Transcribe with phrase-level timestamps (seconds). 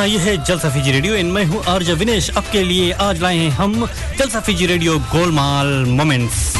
[0.00, 3.36] हाँ ये है जलसा फीजी रेडियो। इन मैं हूँ आर्ज विनेश। आपके लिए आज लाए
[3.36, 3.74] हैं हम
[4.18, 6.59] Jalsa Fiji radio Golmaal moments.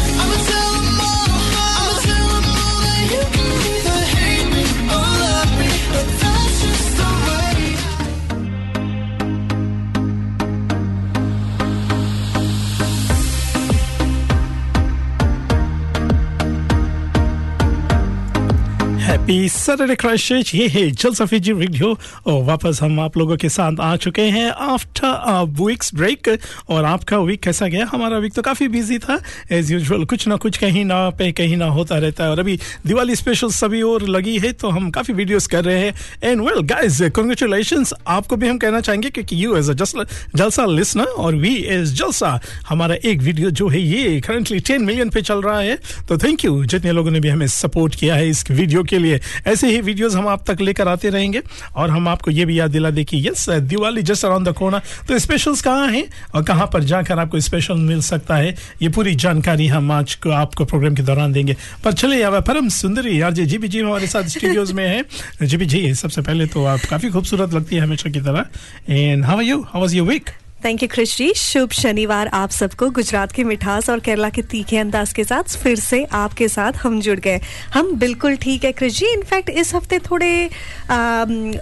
[19.21, 21.87] Happy Saturday Christ ये है जलसा फीजी रेडियो
[22.27, 26.29] और वापस हम आप लोगों के साथ आ चुके हैं आफ्टर वीक्स ब्रेक
[26.69, 27.85] और आपका वीक कैसा गया?
[27.91, 29.19] हमारा वीक तो काफ़ी बिज़ी था।
[29.51, 32.57] एज यूजुअल कुछ ना कुछ कहीं ना पे कहीं ना होता रहता है। और अभी
[32.87, 36.59] दिवाली स्पेशल सभी और लगी है तो हम काफ़ी वीडियोस कर रहे हैं। एंड वेल
[36.65, 41.55] गाइस कॉन्ग्रेचुलेशन आपको भी हम कहना चाहेंगे क्योंकि यू एज अ जलसा लिसनर और वी
[41.69, 45.77] एज जलसा, हमारा एक वीडियो जो है ये करंटली टेन मिलियन पे चल रहा है।
[46.09, 49.10] तो थैंक यू जितने लोगों ने भी हमें सपोर्ट किया है इस वीडियो के लिए।
[49.47, 51.41] ऐसे ही वीडियोस हम आप तक लेकर आते रहेंगे।
[51.75, 54.81] और हम आपको ये भी याद दिला दे कि yes Diwali just around the कोना
[55.07, 56.03] तो स्पेशल्स कहाँ हैं?
[56.35, 58.55] और कहाँ पर जाकर आपको स्पेशल मिल सकता है?
[58.81, 62.69] ये पूरी जानकारी हम आज को आपको प्रोग्राम के दौरान देंगे। पर चले अब परम
[62.71, 66.65] सुंदरी यार जी जीबी जी हमारे साथ स्टूडियोज में है। जीबी जी, सबसे पहले तो
[66.65, 68.45] आप काफ़ी खूबसूरत लगती है हमेशा की तरह।
[68.89, 70.29] And how you how was your week
[70.65, 75.13] thank you जी शुभ शनिवार आप सबको। गुजरात की मिठास और केरला के तीखे अंदाज
[75.13, 77.39] के साथ फिर से आपके साथ हम जुड़ गए।
[77.73, 80.49] हम बिल्कुल ठीक है जी इनफैक्ट इस हफ़्ते थोड़े
[80.91, 81.53] आम,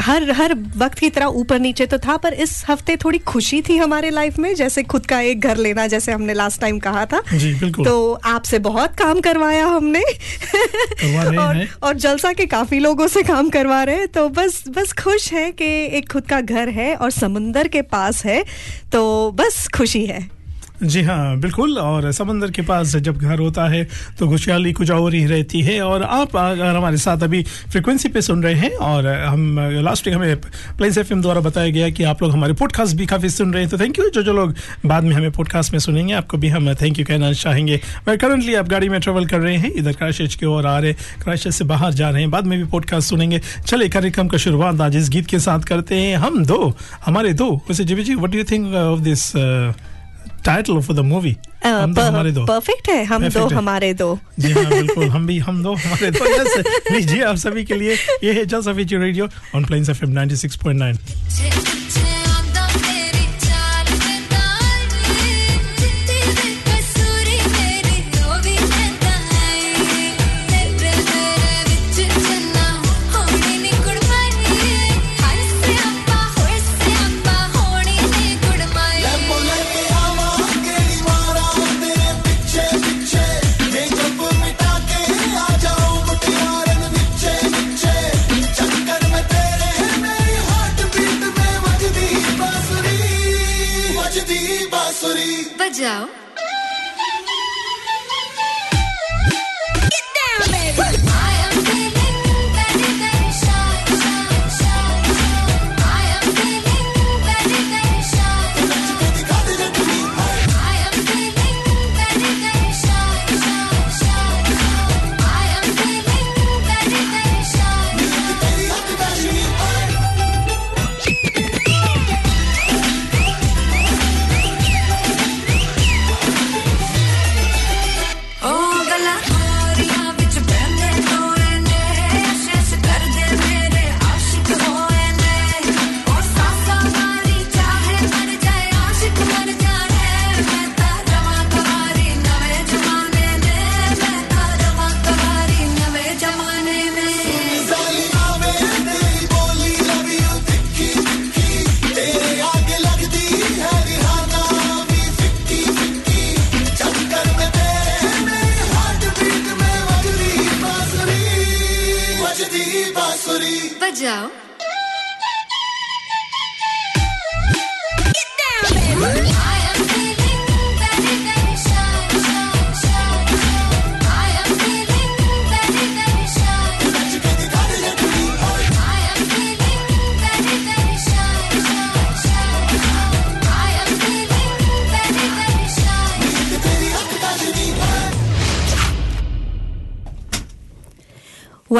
[0.00, 3.76] हर हर वक्त की तरह ऊपर नीचे तो था पर इस हफ़्ते थोड़ी खुशी थी
[3.76, 7.20] हमारे लाइफ में जैसे खुद का एक घर लेना जैसे हमने लास्ट टाइम कहा था।
[7.32, 13.22] जी, बिल्कुल। तो आपसे बहुत काम करवाया हमने। और, और जलसा के काफ़ी लोगों से
[13.22, 16.94] काम करवा रहे हैं। तो बस बस खुश है कि एक खुद का घर है
[16.96, 18.44] और समुंदर के पास है।
[18.92, 20.35] तो बस खुशी है।
[20.82, 23.82] जी हाँ बिल्कुल। और समंदर के पास जब घर होता है
[24.18, 27.42] तो खुशहाली कुछ और ही रहती है। और आप अगर हमारे साथ अभी
[27.72, 30.36] फ्रिक्वेंसी पे सुन रहे हैं, और हम लास्ट वीक हमें
[30.76, 33.70] प्लेस एफ़ द्वारा बताया गया कि आप लोग हमारे पॉडकास्ट भी काफ़ी सुन रहे हैं
[33.70, 34.54] तो थैंक यू जो जो लोग
[34.86, 38.54] बाद में हमें पॉडकास्ट में सुनेंगे, आपको भी हम थैंक यू कहना चाहेंगे। मैं करंटली
[38.54, 41.64] आप गाड़ी में ट्रेवल कर रहे हैं, इधर क्राइश की ओर आ रहे क्राइश से
[41.64, 45.10] बाहर जा रहे हैं, बाद में भी पॉडकास्ट सुनेंगे। चले कार्यक्रम का शुरुआत आज इस
[45.10, 46.76] गीत के साथ करते हैं। हम दो,
[47.06, 49.32] हमारे दो, वैसे GB ji what you think of this
[50.46, 54.52] title of the movie Hum Do Hamare दो। परफेक्ट है हम दो हमारे दो। जी
[54.52, 58.32] हाँ बिल्कुल हम भी हम दो हमारे दो। यस जी आप सभी के लिए ये
[58.32, 62.15] है जल सफी रेडियो ऑन प्लेन्स एफएम 96.9
[95.78, 96.04] যাও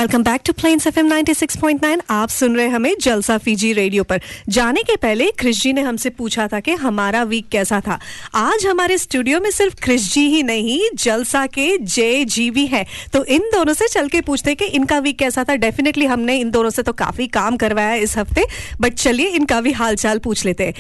[0.07, 4.21] welcome back to Plains FM 96.9 आप सुन रहे हमें जलसा फीजी रेडियो पर
[4.57, 7.99] जाने के पहले क्रिश जी ने हमसे पूछा था कि हमारा वीक कैसा था
[8.35, 12.85] आज हमारे स्टूडियो में सिर्फ़ क्रिश जी ही नहीं जलसा के जे जी भी हैं
[13.13, 16.51] तो इन दोनों से चल के पूछते कि इनका वीक कैसा था डेफिनेटली हमने इन
[16.51, 18.47] दोनों से तो काफ़ी काम करवाया इस हफ़्ते
[18.81, 20.75] बट चलिए इनका भी हालचाल पूछ लेते हैं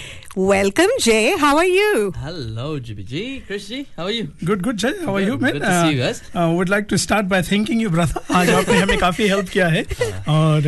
[0.48, 3.20] welcome J how are you Hello, GBG.
[3.46, 4.24] Chris G, how are you?
[4.48, 4.90] Good, good, Jay.
[5.04, 5.52] How are Good, you, man?
[5.52, 6.20] good to see you guys.
[6.34, 8.22] Uh, would like to start by thanking you, brother.
[8.40, 9.82] आज आपने हमें काफ़ी help किया है।
[10.28, 10.60] और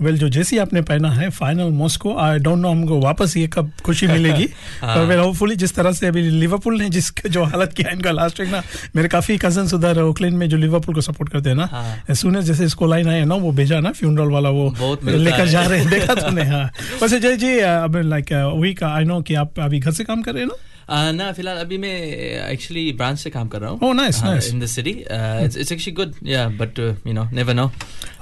[0.00, 3.72] well जो जैसी आपने पहना है final Moscow I don't know हमको वापस ये कब
[3.84, 4.46] खुशी मिलेगी।
[4.84, 8.40] पर वेल होपफुली जिस तरह से अभी लिवरपूल ने जिस जो हालत किया इनका लास्ट
[8.40, 8.62] वीक ना
[8.96, 12.24] मेरे काफ़ी कज़न उधर ओकलैंड में जो लिवरपूल को सपोर्ट करते हैं ना हाँ। as
[12.24, 14.74] soon जैसे इसको लाइन आया ना वो भेजा ना फ्यूनरल वाला वो
[15.04, 16.64] लेकर जा रहे हैं। देखा तूने हाँ।
[17.02, 20.32] वैसे जय जी अब लाइक वीक आई नो कि आप अभी घर से काम कर
[20.32, 20.56] रहे हैं ना?
[20.90, 21.94] ना फ़िलहाल अभी मैं
[22.50, 24.44] एक्चुअली ब्रांच से काम कर रहा हूँ। Oh, nice, nice.
[24.44, 27.68] In the city it's it's actually good yeah but you know never know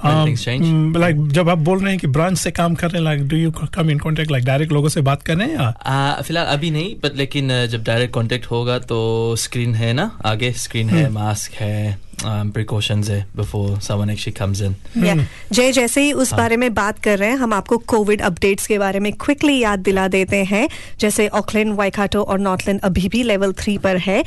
[0.05, 3.03] things change like जब आप बोल रहे हैं कि ब्रांच से काम कर रहे हैं
[3.03, 5.73] like do you come in contact like direct लोगों से बात कर रहे हैं या?
[6.17, 10.19] Uh, फ़िलहाल अभी नहीं बट लेकिन uh, जब डायरेक्ट कॉन्टेक्ट होगा तो स्क्रीन है ना?
[10.25, 16.11] आगे स्क्रीन है मास्क है। प्रिकॉशंस है before someone actually comes in Jay जैसे ही
[16.13, 19.59] उस बारे में बात कर रहे हैं हम आपको कोविड अपडेट्स के बारे में क्विकली
[19.59, 20.69] याद दिला देते हैं।
[20.99, 24.23] जैसे ऑकलैंड वाइकाटो और नॉर्थलैंड अभी भी लेवल थ्री पर है।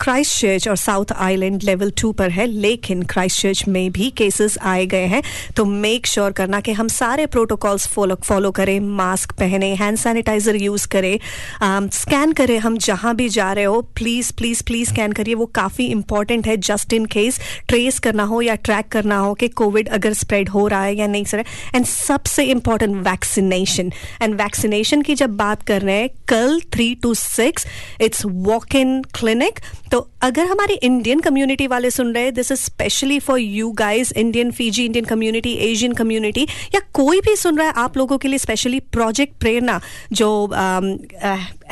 [0.00, 4.58] क्राइस्ट चर्च और साउथ आइलैंड लेवल टू पर है, लेकिन क्राइस्ट चर्च में भी केसेस
[4.62, 5.22] आए गए हैं।
[5.56, 9.98] तो मेक श्योर sure करना कि हम सारे प्रोटोकॉल्स फॉलो फॉलो करें मास्क पहने हैंड
[9.98, 11.18] सैनिटाइजर यूज़ करें
[11.92, 15.86] स्कैन करें हम जहाँ भी जा रहे हो। प्लीज़ प्लीज़ प्लीज़ स्कैन करिए। वो काफ़ी
[15.86, 20.12] इंपॉर्टेंट है जस्ट इन केस ट्रेस करना हो या ट्रैक करना हो कि कोविड अगर
[20.12, 21.44] स्प्रेड हो रहा है या नहीं सर।
[21.74, 27.14] एंड सबसे इंपॉर्टेंट वैक्सीनेशन एंड वैक्सीनेशन की जब बात कर रहे हैं, कल three to
[27.14, 27.66] six
[28.00, 29.60] it's walk in clinic
[29.92, 34.12] तो अगर हमारे इंडियन कम्युनिटी वाले सुन रहे हैं this is specially for you guys
[34.16, 38.28] Indian Fiji Indian community Asian community या कोई भी सुन रहा है, आप लोगों के
[38.28, 39.80] लिए स्पेशली प्रोजेक्ट प्रेरणा
[40.12, 40.28] जो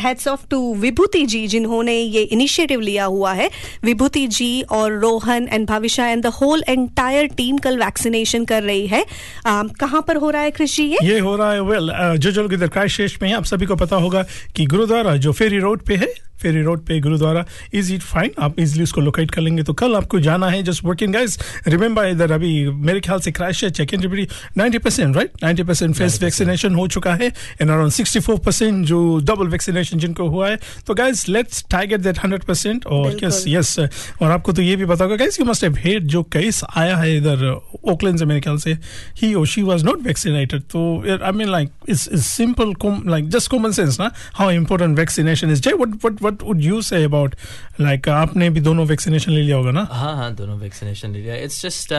[0.00, 3.48] heads of to Vibhuti ji जिन्होंने ये इनिशिएटिव लिया हुआ है
[3.84, 8.86] विभूति जी और Rohan and Bhavishya and the whole entire team कल वैक्सीनेशन कर रही
[8.86, 12.30] है um, कहाँ पर हो रहा है कृषि ये ये हो रहा है वेल जो
[12.32, 14.24] जो इधर क्राइस्ट में आप सभी को पता होगा
[14.56, 16.12] कि गुरुद्वारा जो फेरी रोड पे है
[16.42, 17.44] फेरी रोड पे गुरुद्वारा
[17.74, 20.84] इज़ इट फाइन आप इजिली उसको लोकेट कर लेंगे तो कल आपको जाना है जस्ट
[20.84, 22.52] वर्किंग गाइस रिमेंबर इधर अभी
[22.82, 23.32] मेरे ख्याल से
[23.66, 27.92] Christchurch in repeat ninety percent right ninety percent face vaccination हो चुका है and around
[27.92, 32.44] sixty four percent जो डबल वैक्सीनेशन जिनको हुआ है। तो guys let's target that hundred
[32.44, 35.76] percent और यस यस और आपको तो ये भी पता होगा guys you must have
[35.78, 37.44] heard जो केस आया है इधर
[37.84, 38.76] ओकलैंड से मेरे ख्याल से।
[39.22, 40.82] ही और शी वाज नॉट वैक्सीनेटेड तो
[41.24, 42.72] I mean like it's simple
[43.10, 46.80] like just common sense ना how important vaccination is Jay what what what would you
[46.82, 47.36] say about
[47.80, 49.86] like आपने भी दोनों वैक्सीनेशन ले लिया होगा ना?
[49.92, 51.92] हाँ हाँ दोनों वैक्सीनेशन ले लिया। It's just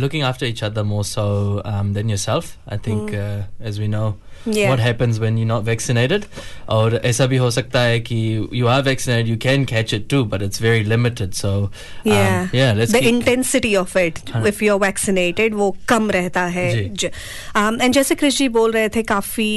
[0.00, 3.14] looking after each other more so than yourself I think
[3.62, 4.31] as we know Yeah.
[4.48, 6.24] What happens when you not vaccinated
[6.70, 8.16] और ऐसा भी हो सकता है कि
[8.52, 11.52] you are vaccinated you can catch it too but it's very limited so
[13.02, 18.48] intensity of it if you are vaccinated वो कम रहता है एंड जैसे क्रिश जी
[18.48, 19.50] बोल रहे थे काफ़ी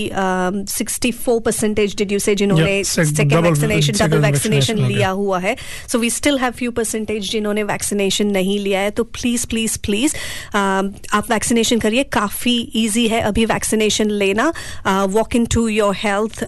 [0.69, 5.55] sixty four percentage did you say जिन्होंने वैक्सीनेशन डबल वैक्सीनेशन लिया हुआ है
[5.91, 10.15] so we still have few percentage जिन्होंने वैक्सीनेशन नहीं लिया है तो प्लीज़ प्लीज़ प्लीज़
[10.55, 14.51] आप वैक्सीनेशन करिए काफ़ी ईजी है अभी वैक्सीनेशन लेना
[14.87, 16.43] walk in to your health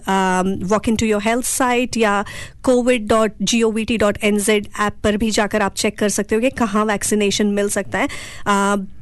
[0.62, 2.24] walk in to your health site या
[2.62, 5.98] covid dot G O V T dot N Z app पर भी जाकर आप चेक
[5.98, 8.08] कर सकते हो कि कहाँ वैक्सीनेशन मिल सकता है।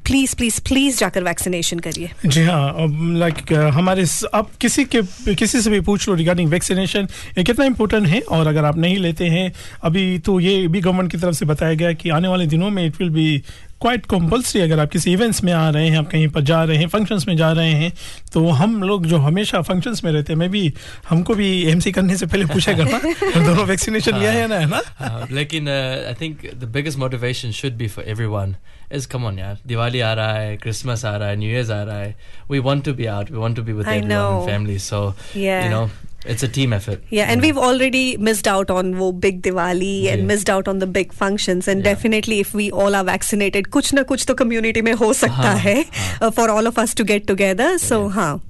[0.06, 2.75] प्लीज़ प्लीज़ प्लीज़ जाकर वैक्सीनेशन करिए। जी हाँ
[3.18, 7.64] लाइक हमारे स- आप किसी के, किसी से भी पूछ लो रिगार्डिंग वैक्सीनेशन ये कितना
[7.64, 8.21] इंपॉर्टेंट है?
[8.21, 9.52] और अगर आप नहीं लेते हैं,
[9.83, 12.87] अभी तो ये भी गवर्नमेंट की तरफ़ से बताया गया कि आने वाले दिनों में
[12.87, 13.42] it will be
[13.80, 16.76] quite compulsory अगर आप किसी इवेंट्स में आ रहे हैं आप कहीं पर जा रहे
[16.78, 17.92] हैं फ़ंक्शंस में जा रहे हैं
[18.33, 20.73] तो हम लोग जो हमेशा फ़ंक्शंस में रहते हैं मैं भी
[21.09, 22.99] हमको भी एमसी करने से पहले पूछा करना
[23.47, 27.76] दोनों वैक्सीनेशन लिया है ना है ना Uh, लेकिन I think the biggest motivation should
[27.76, 28.56] be for everyone
[28.92, 31.83] is come on यार दिवाली आ रहा है क्रिसमस आ रहा है न्यू ईयर्स आ
[31.83, 32.14] रहा है
[32.50, 34.47] we want to be out we want to be with I everyone know.
[34.47, 35.04] Family so
[35.37, 35.64] Yeah.
[35.64, 35.88] You know
[36.25, 37.02] It's a team effort.
[37.11, 37.46] Yeah, and yeah.
[37.46, 40.12] we've already missed out on wo big Diwali yeah.
[40.12, 41.68] and missed out on the big functions.
[41.68, 41.94] And yeah.
[41.94, 45.56] definitely, if we all are vaccinated, कुछ ना कुछ तो community में हो सकता हाँ,
[45.56, 47.78] है uh, for all of us to get together.
[47.90, 48.42] So हाँ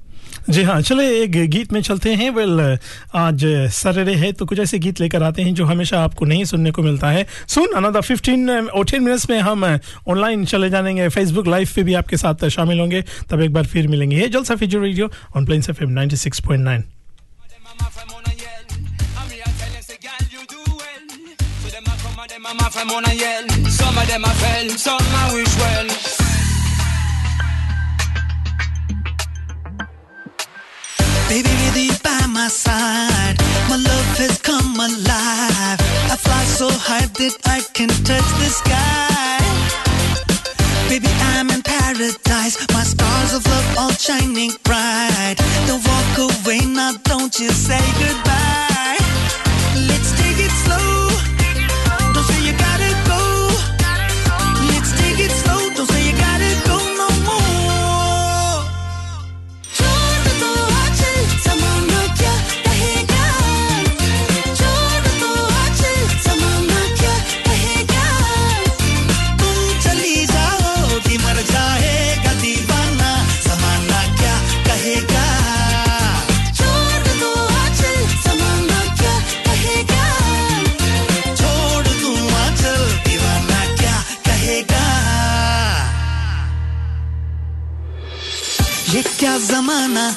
[0.50, 2.78] जी हाँ चले एक गीत में चलते हैं वेल
[3.14, 6.70] आज सैटरडे है तो कुछ ऐसे गीत लेकर आते हैं जो हमेशा आपको नहीं सुनने
[6.70, 9.64] को मिलता है सुन अनदर 15 और 10 मिनट्स में हम
[10.08, 13.88] ऑनलाइन चले जाएँगे फेसबुक लाइव पे भी आपके साथ शामिल होंगे तब एक बार फिर
[13.88, 16.95] मिलेंगे ये Jalsa Fiji radio on Plains F M 96.9
[17.87, 18.16] off and
[22.47, 23.49] I'm off and moan and yell.
[23.71, 25.88] Some of them I fell, some I wish well.
[31.28, 33.37] Baby, really by my side,
[33.69, 35.81] my love has come alive.
[36.12, 39.40] I fly so high that I can touch the sky.
[40.88, 42.56] Baby, I'm in paradise.
[42.72, 45.36] My stars of love all shining bright.
[45.66, 48.75] Don't walk away now, don't you say goodbye.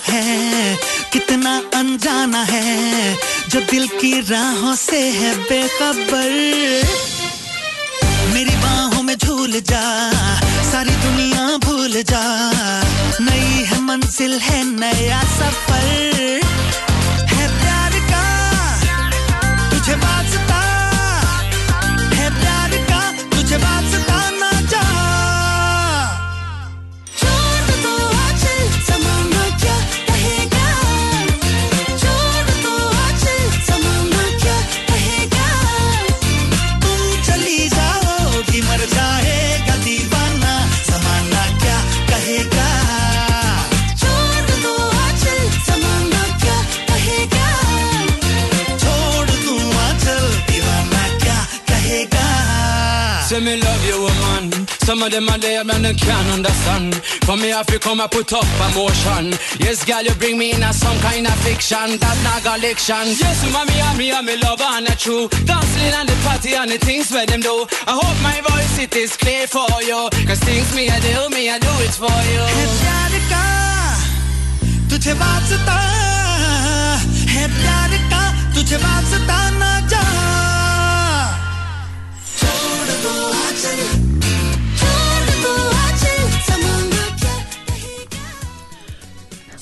[0.07, 0.75] है।
[1.13, 3.17] कितना अनजाना है।
[3.49, 6.87] जो दिल की राहों से है बेखबर।
[8.33, 10.11] मेरी बाहों में झूल जा।
[10.71, 12.23] सारी दुनिया भूल जा।
[13.21, 16.48] नई है मंजिल, है नया सफ़र।
[54.88, 56.94] Some of them are there, man, they can't understand.
[57.26, 59.32] For me, I feel come, I put up emotion.
[59.60, 61.98] Yes, girl, you bring me in a some kind of fiction.
[61.98, 63.04] That not collection.
[63.18, 65.28] Yes, you mommy, and me, and me love, and a true.
[65.44, 67.66] Dancing and the party and the things where them do.
[67.86, 70.08] I hope my voice, it is clear for you.
[70.26, 72.42] Cause things me, I do, me, I do it for you.
[72.54, 73.44] है प्यार का
[74.90, 76.07] तुझे वास्ता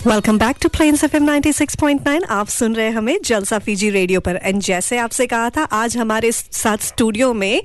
[0.07, 4.19] welcome back to Plains F M 96.9 आप सुन रहे हैं हमें जलसा फीजी रेडियो
[4.19, 7.63] पर। एंड जैसे आपसे कहा था आज हमारे साथ स्टूडियो में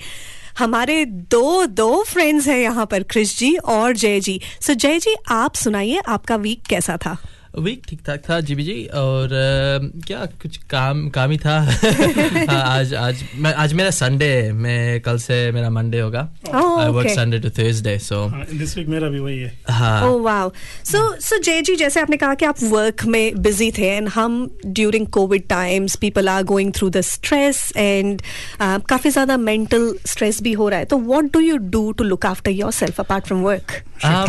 [0.59, 4.99] हमारे दो दो फ्रेंड्स हैं यहाँ पर क्रिश जी और जय जी। सो so, जय
[4.99, 7.17] जी आप सुनाइए आपका वीक कैसा था?
[7.55, 11.59] वीक ठीक ठाक था जीबी जी और अ, क्या कुछ काम काम ही था?
[12.51, 16.79] हाँ, आज आज मैं आज मेरा संडे है मैं कल से मेरा मंडे होगा। Oh,
[16.81, 20.51] I work Sunday to Thursday so this week मेरा भी वही है। हाँ। ओह वाओ
[20.93, 24.41] सो सो जय जी जैसे आपने कहा कि आप वर्क में बिज़ी थे एंड हम
[24.67, 28.23] during covid times people are going through the stress and
[28.63, 32.27] काफ़ी ज़्यादा मेंटल स्ट्रेस भी हो रहा है। तो what do you do to look
[32.27, 34.29] after yourself apart from work Shift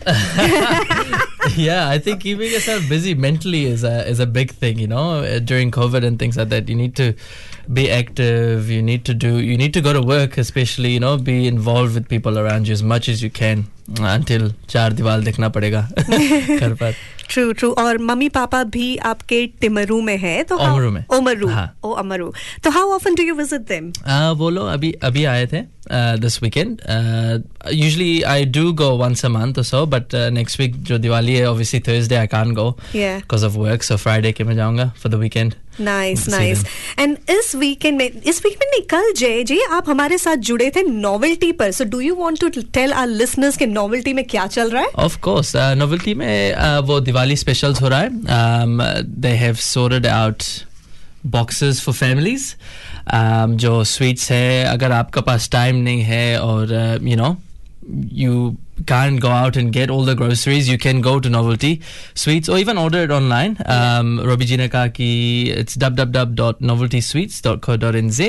[1.56, 4.78] yeah, I think keeping yourself busy mentally is a is a big thing.
[4.78, 7.14] You know, uh, during COVID and things like that, you need to
[7.70, 8.70] be active.
[8.70, 9.38] You need to do.
[9.38, 10.92] You need to go to work, especially.
[10.92, 13.66] You know, be involved with people around you as much as you can
[14.00, 15.84] uh, until char padega.
[17.30, 21.78] True true और mummy papa भी आपके टिमरू में है तो ओमरू में। ओमरू। हाँ।
[21.84, 22.32] ओ अमरू।
[22.64, 23.92] तो how often do you visit them
[24.38, 26.80] वो लोग अभी अभी आए थे this weekend
[27.72, 31.48] usually I do go once a month or so but next week जो दिवाली है
[31.50, 35.14] obviously Thursday I can't go because of work so Friday के मैं जाऊँगा for the
[35.14, 36.64] weekend nice nice
[36.98, 40.82] and इस वीकेंड में इस weekend नहीं कल जय जी आप हमारे साथ जुड़े थे
[40.82, 41.70] नॉवेल्टी पर.
[41.70, 44.88] So do you want to tell our listeners के नॉवेल्टी में क्या चल रहा है?
[44.96, 48.08] ऑफ़ कोर्स नोवेल्टी में uh, वो दिवाली स्पेशल्स हो रहा है।
[49.02, 50.42] They have sorted out
[51.26, 52.54] boxes for families
[53.56, 57.36] जो स्वीट्स है, अगर आपका पास टाइम नहीं है और you know
[58.14, 58.56] you
[58.86, 61.80] can't go out and get all the groceries, you can go to Novelty
[62.14, 63.56] Sweets or even order it online.
[63.66, 68.20] Um, Robbie ji ने कहा कि it's www.noveltysweets.co.nz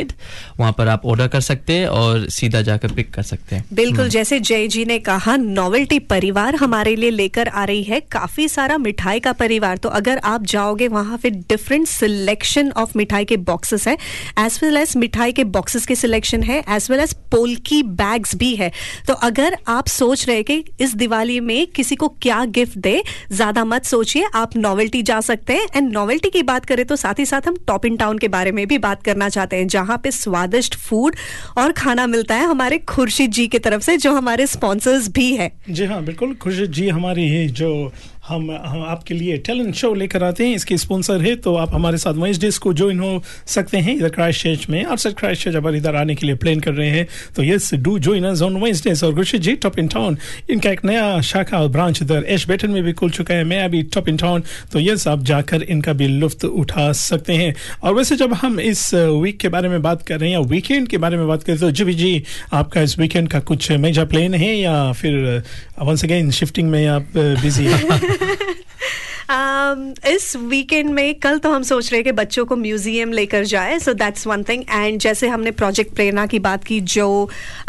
[0.59, 4.09] वहाँ पर आप ऑर्डर कर सकते हैं और सीधा जाकर पिक कर सकते हैं बिल्कुल
[4.09, 8.77] जैसे जय जी ने कहा नॉवेल्टी परिवार हमारे लिए लेकर आ रही है काफ़ी सारा
[8.77, 13.87] मिठाई का परिवार तो अगर आप जाओगे वहाँ फिर डिफरेंट सिलेक्शन ऑफ़ मिठाई के बॉक्सेस
[13.87, 13.97] है
[14.39, 18.55] एज वेल एज मिठाई के बॉक्सेस की सिलेक्शन है as well as polki bags भी
[18.55, 18.71] है
[19.07, 23.63] तो अगर आप सोच रहे कि इस दिवाली में किसी को क्या गिफ्ट दे, ज़्यादा
[23.65, 27.25] मत सोचिए, आप नॉवेल्टी जा सकते हैं। एंड नॉवेल्टी की बात करें तो साथ ही
[27.25, 30.11] साथ हम टॉप इन टाउन के बारे में भी बात करना चाहते हैं, जहाँ पे
[30.11, 31.15] स्वादिष्ट फ़ूड
[31.57, 35.51] और खाना मिलता है हमारे खुर्शीद जी की तरफ़ से, जो हमारे स्पॉन्सर्स भी है।
[35.69, 37.91] जी हाँ बिल्कुल, खुर्शीद जी हमारी जो
[38.31, 41.97] हम, हम आपके लिए टैलेंट शो लेकर आते हैं। इसके स्पॉन्सर है तो आप हमारे
[41.97, 45.55] साथ वेंसडेज को ज्वाइन हो सकते हैं इधर क्राइस्ट चर्च में। और सर क्राइस्ट चर्च
[45.55, 48.61] अगर इधर आने के लिए प्लान कर रहे हैं। तो yes do join us on
[48.63, 50.17] Wednesdays और Khurshid ji top in town
[50.49, 53.63] इनका एक नया शाखा और ब्रांच इधर एश बेटन में भी खुल चुका है। मैं
[53.63, 57.93] अभी टॉप इन टाउन तो यस आप जाकर इनका भी लुफ्त उठा सकते हैं। और
[57.93, 60.97] वैसे जब हम इस वीक के बारे में बात कर रहे हैं या वीकेंड के
[60.97, 62.23] बारे में बात करें तो जी जी
[62.53, 65.43] आपका इस वीकेंड का कुछ मेजर प्लान है या फिर
[65.81, 68.19] वंस अगेन शिफ्टिंग में आप बिज़ी हैं?
[70.07, 73.77] इस वीकेंड में कल तो हम सोच रहे हैं कि बच्चों को म्यूज़ियम लेकर जाए
[73.79, 77.07] so that's one thing and जैसे हमने प्रोजेक्ट प्रेरणा की बात की जो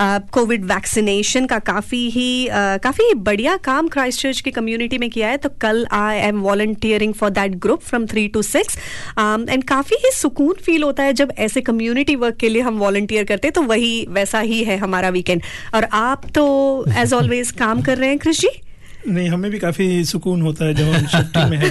[0.01, 5.29] कोविड वैक्सीनेशन का काफ़ी ही uh, काफ़ी बढ़िया काम क्राइस्ट चर्च की कम्युनिटी में किया
[5.29, 8.77] है तो कल I am volunteering for that group from three to six
[9.19, 13.25] and काफ़ी ही सुकून फील होता है जब ऐसे कम्युनिटी वर्क के लिए हम वॉल्टियर
[13.25, 15.43] करते हैं तो वही वैसा ही है हमारा वीकेंड
[15.75, 16.45] और आप तो
[16.97, 18.51] एज ऑलवेज काम कर रहे हैं कृषि
[19.09, 21.71] नहीं हमें भी काफ़ी सुकून होता है जब हम शिफ्टिंग में हैं।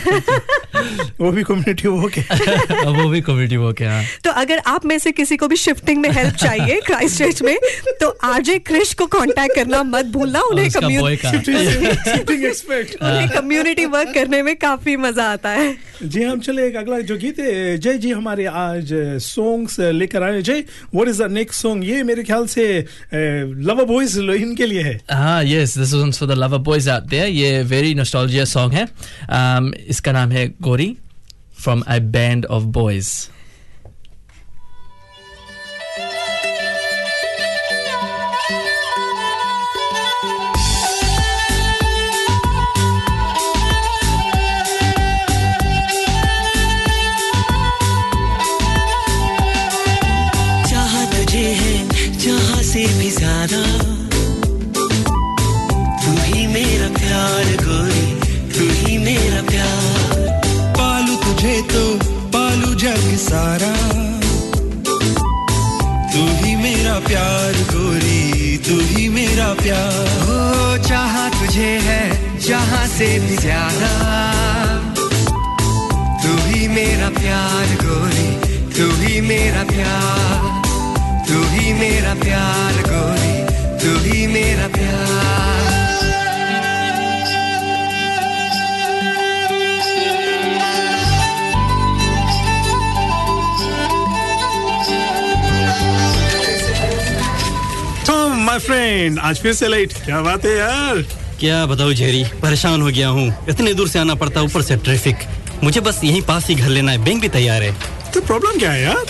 [1.19, 4.97] वो भी कम्युनिटी वर्क है वो भी कम्युनिटी वर्क है हाँ। तो अगर आप में
[4.99, 7.57] से किसी को भी शिफ्टिंग में हेल्प चाहिए क्राइस्ट चर्च में
[8.01, 10.87] तो आरजे क्रिश को कांटेक्ट करना मत भूलना उन्हें का।
[12.31, 16.99] एक्सपर्ट उन्हें कम्युनिटी वर्क करने में काफ़ी मज़ा आता है। जी हम चले एक अगला
[17.01, 20.63] जो गीत है जय जी हमारे आज सॉन्ग्स लेकर आए Jay
[20.93, 22.65] what is the next song ये मेरे ख्याल से
[23.13, 27.20] लवर बॉयज़ इनके लिए है। हाँ yes this was for the lover boys out there
[27.27, 30.97] ये वेरी नॉस्टैल्जिया सॉन्ग है। Um, इसका नाम है Gori
[31.59, 33.09] from a band of boys
[69.41, 72.03] मेरा प्यार हो चाहा तुझे है,
[72.45, 73.89] जहाँ से भी ज़्यादा
[76.21, 78.29] तू ही मेरा प्यार, गोरी,
[78.77, 80.45] तू ही मेरा प्यार,
[81.27, 83.20] तू ही मेरा प्यार, गोरी।
[98.51, 101.01] माय फ्रेंड आज फिर से लेट क्या बात है यार?
[101.39, 104.75] क्या बताऊँ जेरी परेशान हो गया हूँ। इतने दूर से आना पड़ता है, ऊपर से
[104.77, 105.19] ट्रैफ़िक
[105.63, 107.71] मुझे बस यहीं पास ही घर लेना है। बैंक भी तैयार है।
[108.13, 109.05] तो प्रॉब्लम क्या है यार?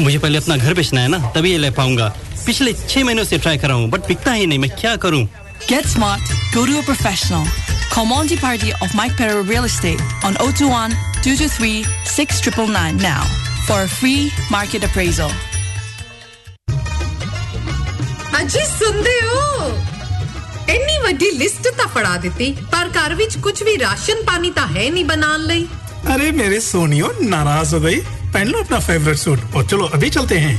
[0.00, 2.08] मुझे पहले अपना घर बेचना है ना तभी ये ले पाऊँगा।
[2.46, 5.22] पिछले छह महीनों से ट्राई कर रहा हूँ बट बिकता ही नहीं। मैं क्या करूँ?
[5.68, 7.46] Get smart, go to a professional.
[7.92, 13.22] Call Monty Party of Mike Perro Real Estate on 021 223 6999 now
[13.68, 15.30] for a free market appraisal.
[18.41, 19.67] ਅਜੀ ਸੁਣਦੇ ਹੋ
[20.69, 24.89] ਇੰਨੀ ਵੱਡੀ ਲਿਸਟ ਤਾਂ ਫੜਾ ਦਿੱਤੀ ਪਰ ਘਰ ਵਿੱਚ ਕੁਝ ਵੀ ਰਾਸ਼ਨ ਪਾਣੀ ਤਾਂ ਹੈ
[24.91, 25.67] ਨਹੀਂ ਬਣਾਉਣ ਲਈ
[26.13, 27.95] अरे मेरे सोनियो नाराज हो गई
[28.33, 30.51] पहन लो अपना फेवरेट सूट और चलो अभी चलते हैं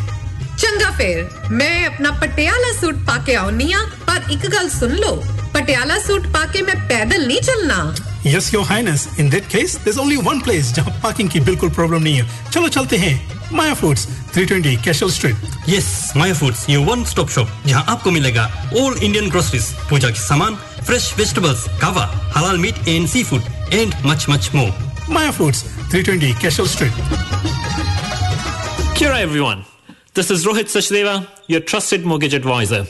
[0.59, 1.21] ਚੰਗਾ ਫੇਰ
[1.53, 5.23] ਮੈਂ ਆਪਣਾ ਪਟਿਆਲਾ ਸੂਟ ਪਾ ਕੇ ਆਉਣੀ ਆ ਪਰ ਇੱਕ ਗੱਲ ਸੁਣ ਲਓ
[5.55, 7.79] ਪਟਿਆਲਾ ਸੂਟ ਪਾ ਕੇ ਮੈਂ ਪੈਦਲ ਨਹੀਂ ਚੱਲਣਾ
[8.27, 12.07] yes your highness in that case there's only one place जहां पार्किंग की बिल्कुल प्रॉब्लम
[12.07, 13.13] नहीं है चलो चलते हैं
[13.53, 18.45] Maya foods 320 Cashel street yes Maya foods ये वन स्टॉप शॉप जहां आपको मिलेगा
[18.81, 22.05] ऑल इंडियन ग्रोसरीज पूजा के सामान फ्रेश वेजिटेबल्स कावा
[22.37, 24.73] हलाल meat and seafood and much much more
[25.09, 27.25] Maya foods 320 Cashel street
[28.99, 29.59] Kia ora, everyone.
[30.15, 31.15] This is Rohit Sachdeva,
[31.55, 32.87] your trusted mortgage advisor.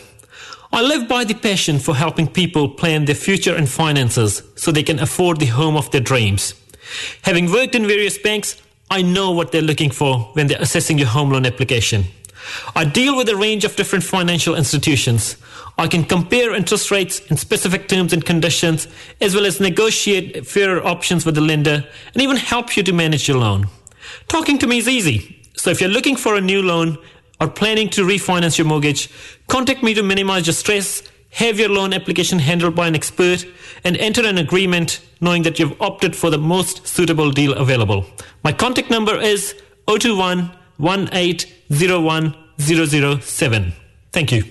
[0.72, 4.84] I live by the passion for helping people plan their future and finances so they
[4.84, 6.46] can afford the home of their dreams.
[7.22, 8.54] Having worked in various banks,
[8.91, 12.03] I know what they're looking for when they're assessing your home loan application.
[12.75, 15.37] I deal with a range of different financial institutions.
[15.77, 18.89] I can compare interest rates in specific terms and conditions,
[19.21, 23.29] as well as negotiate fairer options with the lender and even help you to manage
[23.29, 23.67] your loan.
[24.27, 25.41] Talking to me is easy.
[25.55, 26.97] So if you're looking for a new loan
[27.39, 29.09] or planning to refinance your mortgage,
[29.47, 33.44] contact me to minimize your stress, have your loan application handled by an expert,
[33.84, 38.06] and enter an agreement knowing that you've opted for the most suitable deal available.
[38.42, 39.54] My contact number is
[39.86, 43.72] 021 1801 007.
[44.12, 44.44] Thank you.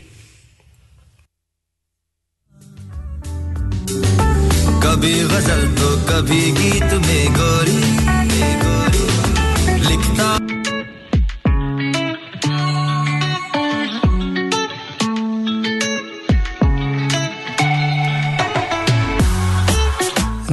[4.86, 8.69] कभी गजल तो कभी गीत में गोरी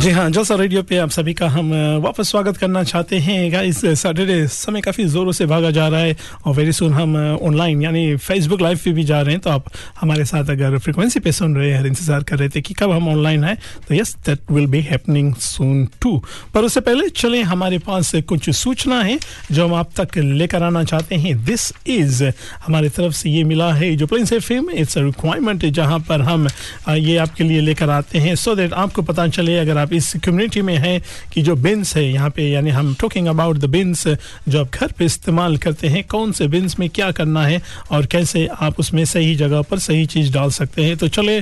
[0.08, 3.80] जी हाँ जलसा radio पे आप सभी का हम वापस स्वागत करना चाहते हैं। गाइस
[4.02, 6.16] सैटरडे समय काफ़ी ज़ोरों से भागा जा रहा है
[6.46, 9.66] और वेरी सुन हम ऑनलाइन यानी फेसबुक लाइव पे भी जा रहे हैं। तो आप
[10.00, 13.10] हमारे साथ अगर फ्रिक्वेंसी पे सुन रहे हैं इंतज़ार कर रहे थे कि कब हम
[13.10, 16.16] ऑनलाइन आए तो yes that will be happening soon too
[16.54, 19.20] पर उससे पहले चलें हमारे पास कुछ सूचना है,
[19.52, 22.24] जो हम आप तक लेकर आना चाहते हैं। दिस इज़
[22.68, 26.48] हमारे तरफ़ से ये मिला है जो प्लेन से फेम इट्स रिक्वायरमेंट जहाँ पर हम
[26.90, 30.62] ये आपके लिए लेकर आते हैं। सो दैट आपको पता चले, अगर आप इस कम्युनिटी
[30.62, 31.00] में है
[31.34, 34.92] कि जो बिन्स है, यहाँ पे यानी हम टॉकिंग अबाउट द बिन्स जो आप घर
[34.98, 39.04] पे इस्तेमाल करते हैं, कौन से बिन्स में क्या करना है और कैसे आप उसमें
[39.06, 41.40] सही जगह पर सही चीज़ डाल सकते हैं। तो चले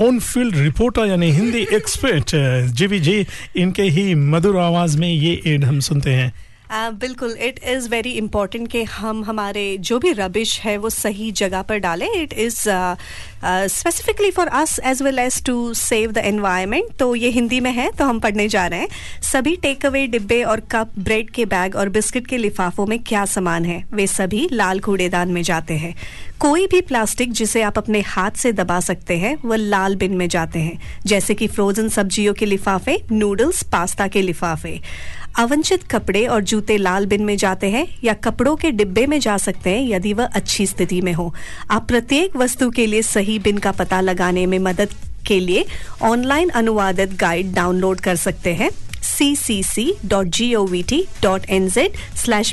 [0.00, 2.30] ऑन फ़ील्ड रिपोर्टर यानी हिंदी एक्सपर्ट
[2.74, 3.24] जी जी,
[3.56, 6.32] इनके ही मधुर आवाज़ में ये एड हम सुनते हैं।
[6.72, 11.62] बिल्कुल इट इज़ वेरी इंपॉर्टेंट कि हम हमारे जो भी रबिश है, वो सही जगह
[11.62, 12.58] पर डालें। It is
[13.74, 17.90] specifically for us as well as to save the environment तो ये हिंदी में है
[17.90, 18.88] तो हम पढ़ने जा रहे हैं।
[19.22, 23.24] सभी टेक अवे डिब्बे और कप ब्रेड के बैग और बिस्किट के लिफाफों में क्या
[23.26, 23.84] सामान है?
[23.92, 25.94] वे सभी लाल कूड़ेदान में जाते हैं।
[26.40, 30.28] कोई भी प्लास्टिक जिसे आप अपने हाथ से दबा सकते हैं वह लाल बिन में
[30.28, 34.80] जाते हैं। जैसे कि फ्रोजन सब्जियों के लिफाफे नूडल्स पास्ता के लिफाफे।
[35.38, 39.36] अवंचित कपड़े और जूते लाल बिन में जाते हैं या कपड़ों के डिब्बे में जा
[39.36, 41.34] सकते हैं यदि वह अच्छी स्थिति में हो।
[41.70, 44.88] आप प्रत्येक वस्तु के लिए सही बिन का पता लगाने में मदद
[45.26, 45.64] के लिए
[46.02, 48.70] ऑनलाइन अनुवादित गाइड डाउनलोड कर सकते हैं।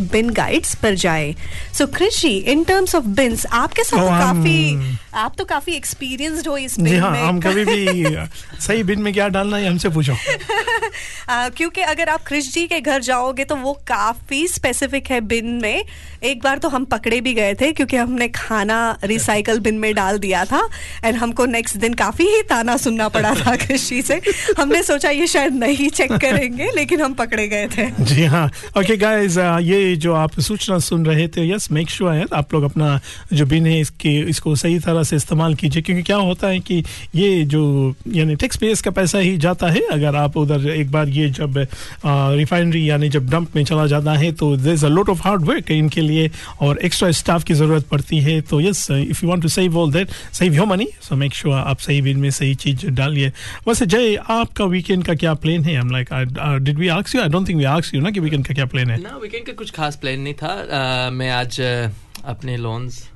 [0.01, 1.35] बिन गाइड्स पर जाए।
[1.73, 5.73] सो कृषि इन टर्म्स ऑफ़ बिन्स आपके साथ Oh, तो हम- काफ़ी आप तो काफ़ी
[5.73, 8.05] एक्सपीरियंस्ड हो इस जी बिन हाँ में। हम कभी भी
[8.61, 10.13] सही बिन में क्या डालना है हमसे पूछो।
[11.29, 15.45] आ, क्योंकि अगर आप कृष जी के घर जाओगे तो वो काफ़ी स्पेसिफिक है बिन
[15.45, 15.83] में।
[16.23, 20.17] एक बार तो हम पकड़े भी गए थे क्योंकि हमने खाना रिसाइकल बिन में डाल
[20.17, 20.69] दिया था।
[21.03, 24.21] एंड हमको नेक्स्ट दिन काफ़ी ही ताना सुनना पड़ा था कृषि से।
[24.59, 28.45] हमने सोचा ये शायद नहीं चेक करेंगे, लेकिन हम पकड़े गए थे। जी हाँ।
[28.77, 32.63] ओके गाइस ये जो आप सूचना सुन रहे थे यस मेक श्योर है आप लोग
[32.63, 32.99] अपना
[33.33, 36.83] जो बिन है इसके, इसको सही तरह से इस्तेमाल कीजिए, क्योंकि क्या होता है कि
[37.15, 37.63] ये जो,
[38.07, 41.57] यानी टैक्स पेयर्स का पैसा ही जाता है, अगर आप उधर एक बार ये जब
[42.05, 45.43] रिफाइनरी यानी जब डंप में चला जाता है तो there is a lot of hard
[45.45, 46.29] work इनके लिए,
[46.61, 49.91] और एक्स्ट्रा स्टाफ की ज़रूरत पड़ती है। तो yes if you want to save all
[49.93, 53.31] that save your money so make sure आप सही बिन में सही चीज़ डालिए।
[53.67, 55.75] वैसे जय, आपका वीकेंड का क्या प्लान है?
[55.75, 58.47] हम like did we ask you I don't think we ask you ना कि वीकेंड
[58.47, 59.01] का क्या प्लान है?
[59.01, 61.89] ना वीकेंड का कुछ खास प्लान नहीं था। Uh, मैं आज uh,
[62.25, 63.09] अपने लोन्स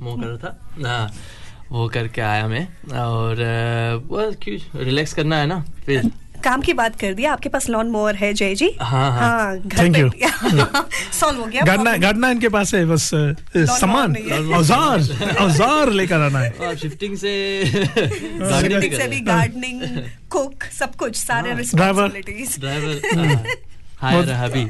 [0.00, 1.12] मो कर रहा था। हाँ
[1.72, 6.10] वो करके आया मैं। और uh, well, रिलैक्स करना है ना फिर।
[6.44, 8.70] काम की बात कर दिया आपके पास लॉन मोअर है जय जी?
[8.80, 9.96] हाँ, हाँ। घर Thank
[11.20, 13.10] सॉल्व हो गया गाड़ना गाड़ना इनके पास है बस
[13.56, 14.16] सामान
[14.56, 17.32] औज़ार औज़ार लेकर आना है। शिफ्टिंग से
[17.66, 19.82] गार्डनिंग से भी गार्डनिंग
[20.30, 21.58] कुक सब कुछ सारे Driver.
[21.58, 23.46] Responsibilities driver
[24.00, 24.64] hire hubby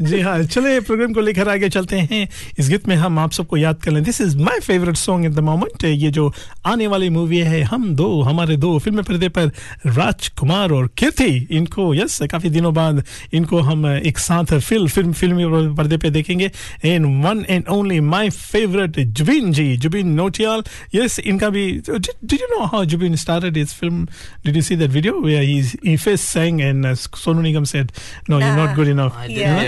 [0.00, 3.56] जी हाँ चले प्रोग्राम को लेकर आगे चलते हैं। इस गीत में हम आप सबको
[3.56, 6.32] याद कर लें। This is my favourite song in the moment ये जो
[6.66, 9.50] आने वाली मूवी है हम दो हमारे दो फ़िल्म पर्दे पर
[9.86, 13.02] राजकुमार और कीर्ति इनको यस काफ़ी दिनों बाद
[13.34, 15.44] इनको हम एक साथ फ़िल्म फ़िल्म फिल्मी
[15.76, 16.50] पर्दे पे देखेंगे।
[16.84, 20.62] And one and only my favourite Zubin ji Zubin Nautiyal
[20.94, 23.98] yes इनका भी did you know how Zubin started his film?
[24.44, 27.92] Did you see that video where he he first sang and uh, Sonu Nigam said
[28.32, 29.20] no you're not good enough.
[29.34, 29.63] Yeah.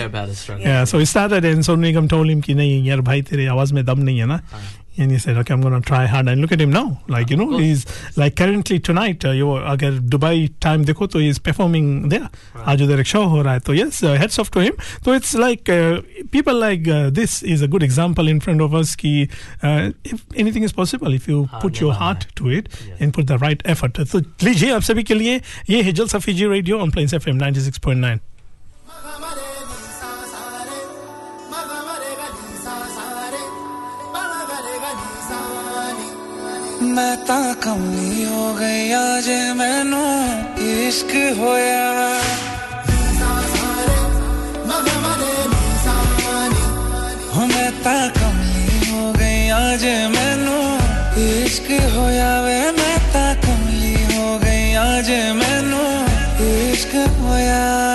[0.60, 3.74] Yeah, so he started and Sonu Nigam told him कि नहीं यार भाई तेरे आवाज़
[3.74, 4.40] में दम नहीं है ना
[4.98, 7.36] and he said okay I'm gonna try hard and look at him now like you
[7.36, 7.80] know he's
[8.16, 12.28] like currently tonight uh, you अगर दुबई टाइम देखो तो he is performing there
[12.72, 15.16] आज उधर एक शो हो रहा है तो yes uh, heads off to him तो
[15.18, 16.00] it's like uh,
[16.36, 19.12] people like uh, this is a good example in front of us कि
[19.62, 23.38] uh, if anything is possible if you put your heart to it and put the
[23.44, 27.14] right effort तो लीजिए आप सभी के लिए ये है Jalsa Fiji radio on Plains
[27.14, 28.18] FM 96.9
[36.95, 40.05] मैं ਤਾਂ ਕਮਲੀ ਹੋ ਗਈ ਆ ਜੇ ਮੈਨੂੰ
[40.59, 42.19] ਇਸ਼ਕ ਹੋਇਆ
[47.35, 50.79] ਹੋ ਮੈਂ ਤਾਂ ਕਮਲੀ ਹੋ ਗਈ ਆ ਜੇ ਮੈਨੂੰ
[51.17, 56.07] ਇਸ਼ਕ ਹੋਇਆ ਵੇ ਮੈਂ ਤਾਂ ਕਮਲੀ ਹੋ ਗਈ ਆ ਜੇ ਮੈਨੂੰ
[56.47, 57.94] ਇਸ਼ਕ ਹੋਇਆ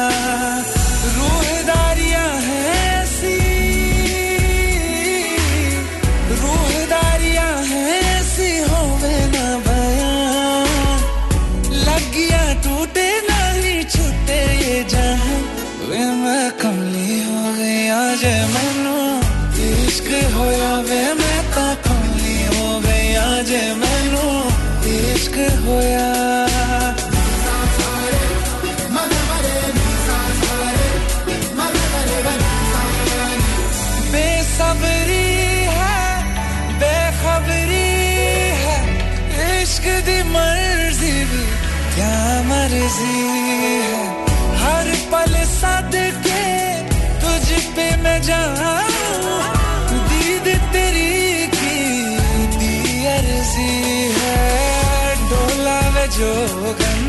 [56.22, 57.00] जोगन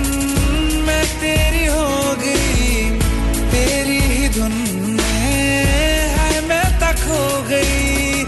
[0.86, 1.88] मैं तेरी हो
[2.20, 2.84] गई
[3.52, 4.54] तेरी ही धुन
[4.98, 5.32] में
[6.14, 8.24] है मैं तक हो गई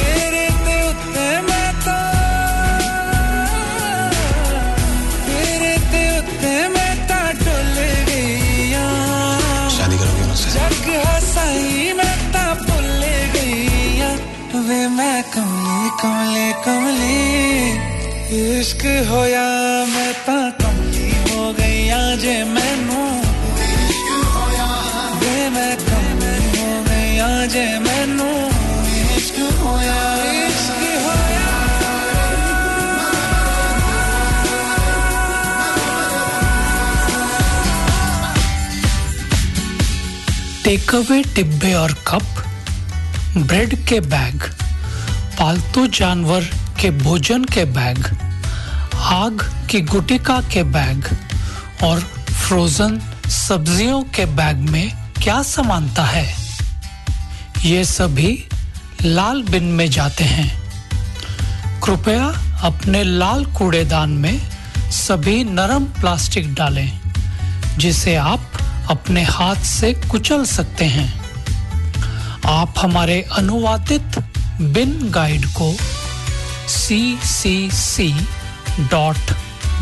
[0.00, 1.98] तेरे ते उत्ते मैं तो
[5.28, 7.78] तेरे ते उत्ते मैं ता डुल
[8.10, 10.50] गई ਆਂ। शादी करोगे मुझसे?
[10.56, 12.90] जग हसाई मैं ता भुल
[13.36, 13.52] गई
[14.66, 17.33] वे मैं कमली कमली कमली
[18.32, 19.46] इश्क होया
[19.86, 23.02] मैं ता कमली हो गई ਆਂ जे मैनू।
[40.64, 42.42] टेक अवे डिब्बे और कप
[43.36, 44.42] ब्रेड के बैग
[45.38, 46.44] पालतू जानवर
[46.80, 48.06] के भोजन के बैग,
[48.96, 51.04] आग की गुटिका के बैग
[51.82, 56.34] और फ्रोजन सब्जियों के बैग में क्या समानता है?
[57.64, 58.44] ये सभी
[59.02, 60.62] लाल बिन में जाते हैं।
[61.80, 62.26] कृपया
[62.62, 64.40] अपने लाल कूड़ेदान में
[64.90, 67.00] सभी नरम प्लास्टिक डालें,
[67.78, 68.50] जिसे आप
[68.90, 71.24] अपने हाथ से कुचल सकते हैं।
[72.46, 74.18] आप हमारे अनुवादित
[74.60, 75.76] बिन गाइड को
[76.68, 78.08] C C C
[78.90, 79.32] dot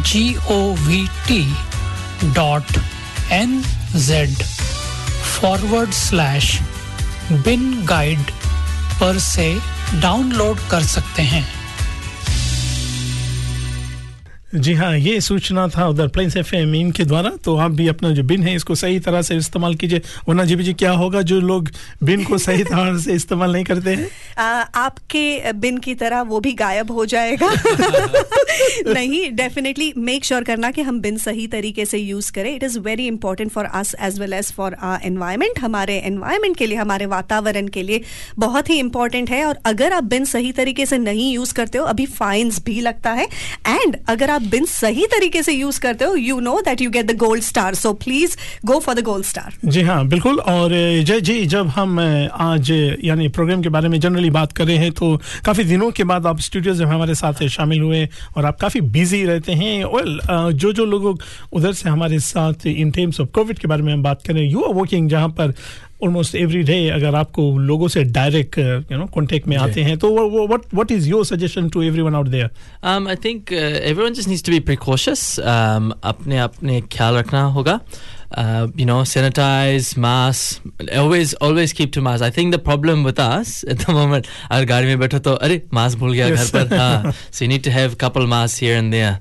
[0.06, 1.44] G O V T
[2.34, 2.78] dot
[3.32, 3.62] N
[3.96, 4.42] Z
[5.40, 6.58] forward slash
[7.32, 8.30] bin guide
[9.00, 9.54] पर से
[10.00, 11.46] डाउनलोड कर सकते हैं।
[14.54, 18.10] जी हाँ ये सूचना था उधर प्लेन्स एफ़ एम इनके द्वारा तो आप भी अपना
[18.10, 21.40] जो बिन है इसको सही तरह से इस्तेमाल कीजिए। वरना जी जी क्या होगा जो
[21.40, 21.70] लोग
[22.02, 24.08] बिन को सही तरह से इस्तेमाल नहीं करते हैं?
[24.38, 27.50] आ, आपके बिन की तरह वो भी गायब हो जाएगा।
[28.92, 32.78] नहीं डेफिनेटली मेक श्योर करना कि हम बिन सही तरीके से यूज़ करें। It is
[32.78, 37.06] very important for us as well as for our environment हमारे एनवायरमेंट के लिए हमारे
[37.06, 38.00] वातावरण के लिए
[38.38, 41.84] बहुत ही इंपॉर्टेंट है। और अगर आप बिन सही तरीके से नहीं यूज़ करते हो
[41.84, 43.28] अभी फाइन्स भी लगता है।
[43.68, 47.06] एंड अगर आप बिन सही तरीके से यूज़ करते हो you know that you get
[47.06, 50.70] the gold star so please go for the gold star जी हाँ बिल्कुल। और
[51.04, 52.70] जय जी, जब हम आज
[53.04, 56.26] यानी प्रोग्राम के बारे में जनरली बात कर रहे हैं तो काफ़ी दिनों के बाद
[56.26, 60.18] आप स्टूडियो में हमारे साथ शामिल हुए और आप काफ़ी बिज़ी रहते हैं। वेल
[60.54, 61.18] जो जो लोग
[61.52, 64.60] उधर से हमारे साथ इन टर्म्स ऑफ़ कोविड के बारे में हम बात करें यू
[64.60, 65.54] आर वर्किंग जहाँ पर
[66.02, 70.10] ऑलमोस्ट एवरी डे अगर आपको लोगों से डायरेक्ट यू नो कांटेक्ट में आते हैं तो
[70.46, 72.50] what what is your suggestion to everyone out there
[72.92, 73.58] Um, I think uh,
[73.90, 75.20] everyone just needs to be precautious.
[75.52, 77.78] Um, अपने अपने ख्याल रखना होगा.
[78.42, 80.62] Uh, you know, sanitize, mask.
[81.00, 82.24] Always, always keep to mask.
[82.28, 85.60] I think the problem with us at the moment, अगर गाड़ी में बैठो तो अरे
[85.74, 86.50] मास्क भूल गया Yes.
[86.56, 86.76] पर.
[86.78, 87.12] हाँ.
[87.30, 89.14] So you need to have a couple masks here and there,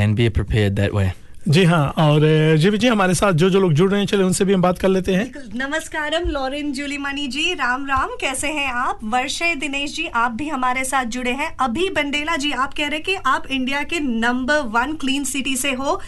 [0.00, 1.10] and be prepared that way.
[1.48, 2.20] जी हाँ और
[2.56, 4.78] जी जी हमारे साथ जो जो लोग जुड़ रहे हैं चले उनसे भी हम बात
[4.78, 8.98] कर लेते हैं। नमस्कारम लॉरेन जूलीमणि जी राम राम कैसे हैं आप?
[9.04, 13.00] वर्षे दिनेश जी आप भी हमारे साथ जुड़े हैं। अभी बंडेला जी आप कह रहे
[13.00, 16.00] कि आप इंडिया के नंबर वन क्लीन सिटी से हो।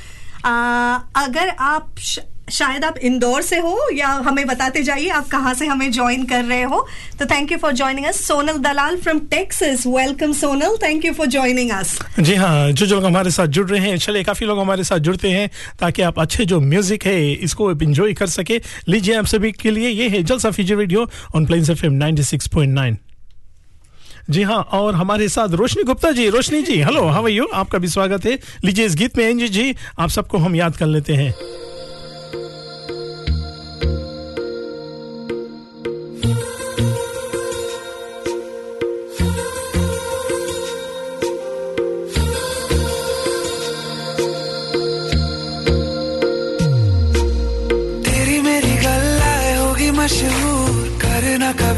[0.44, 0.52] आ,
[1.16, 5.66] अगर आप श, शायद आप इंदौर से हो या हमें बताते जाइए, आप कहाँ से
[5.66, 6.86] हमें ज्वाइन कर रहे हो।
[7.18, 10.76] तो thank you for joining us Sonal Dalal from Texas welcome Sonal.
[10.82, 13.96] Thank you for joining us जी हाँ जो जो लोग हमारे साथ जुड़ रहे हैं
[13.98, 15.48] चले काफ़ी लोग हमारे साथ जुड़ते हैं
[15.80, 19.88] ताकि आप अच्छे जो म्यूज़िक है, इसको इंजॉय कर सके। लीजिए आप सभी के लिए,
[19.88, 22.96] ये है Jalsa feature radio on Plains F M
[24.30, 26.28] जी हाँ और हमारे साथ Roshni Gupta ji.
[26.30, 29.48] Roshni ji hello how are you आपका भी स्वागत है। लीजिए इस गीत में एंजी
[29.48, 31.32] जी, आप सबको हम याद कर लेते हैं।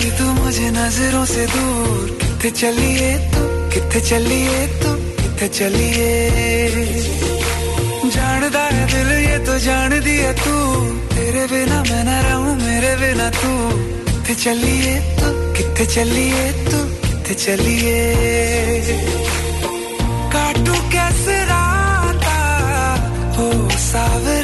[0.07, 3.43] कभी तू मुझे नज़रों से दूर। किथे चलिए तू?
[3.71, 4.91] किथे चलिए तू?
[5.19, 6.11] किथे चलिए?
[8.15, 10.55] जानदा है दिल ये तो जान दिया तू।
[11.15, 13.51] तेरे बिना मैं न रहूँ, मेरे बिना तू।
[14.07, 15.29] किथे चलिए तू?
[15.57, 16.79] किथे चलिए तू?
[17.07, 17.99] किथे चलिए?
[20.33, 22.39] काटू कैसे राता
[23.37, 24.36] हो सावरे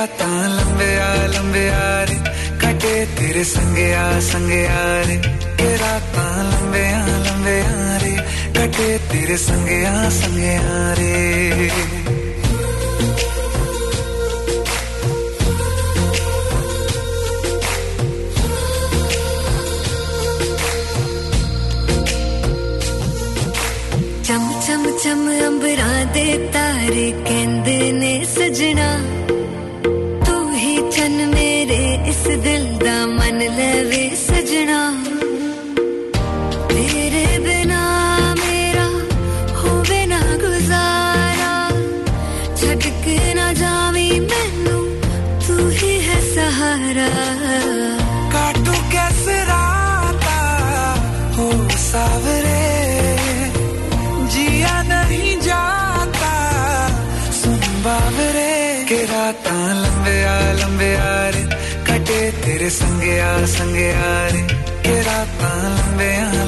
[0.00, 2.14] राता लंबे आ लंबे आ रे।
[2.60, 8.16] कटे तेरे संगे आ संगे आ रे। के राता लंबे आ लंबे आ रे।
[8.56, 11.89] कटे तेरे संगे आ संगे आ रे।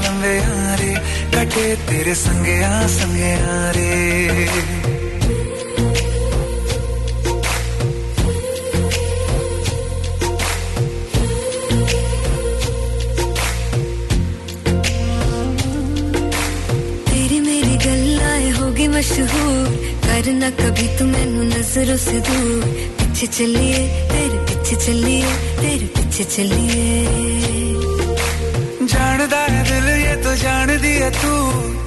[0.02, 0.92] लंबे आ रे
[1.34, 3.90] कटे तेरे संगे आ संगे आ रे
[17.08, 19.66] तेरी मेरी गल्लाए होगी मशहूर
[20.06, 22.64] करना कभी तू मैनू नज़रों से दूर।
[22.98, 23.78] पीछे चलिए,
[24.12, 25.26] तेरे पीछे चलिए,
[25.60, 26.44] तेरे पीछे
[28.84, 31.32] जानदा है दिल ये तो जान दिया तू।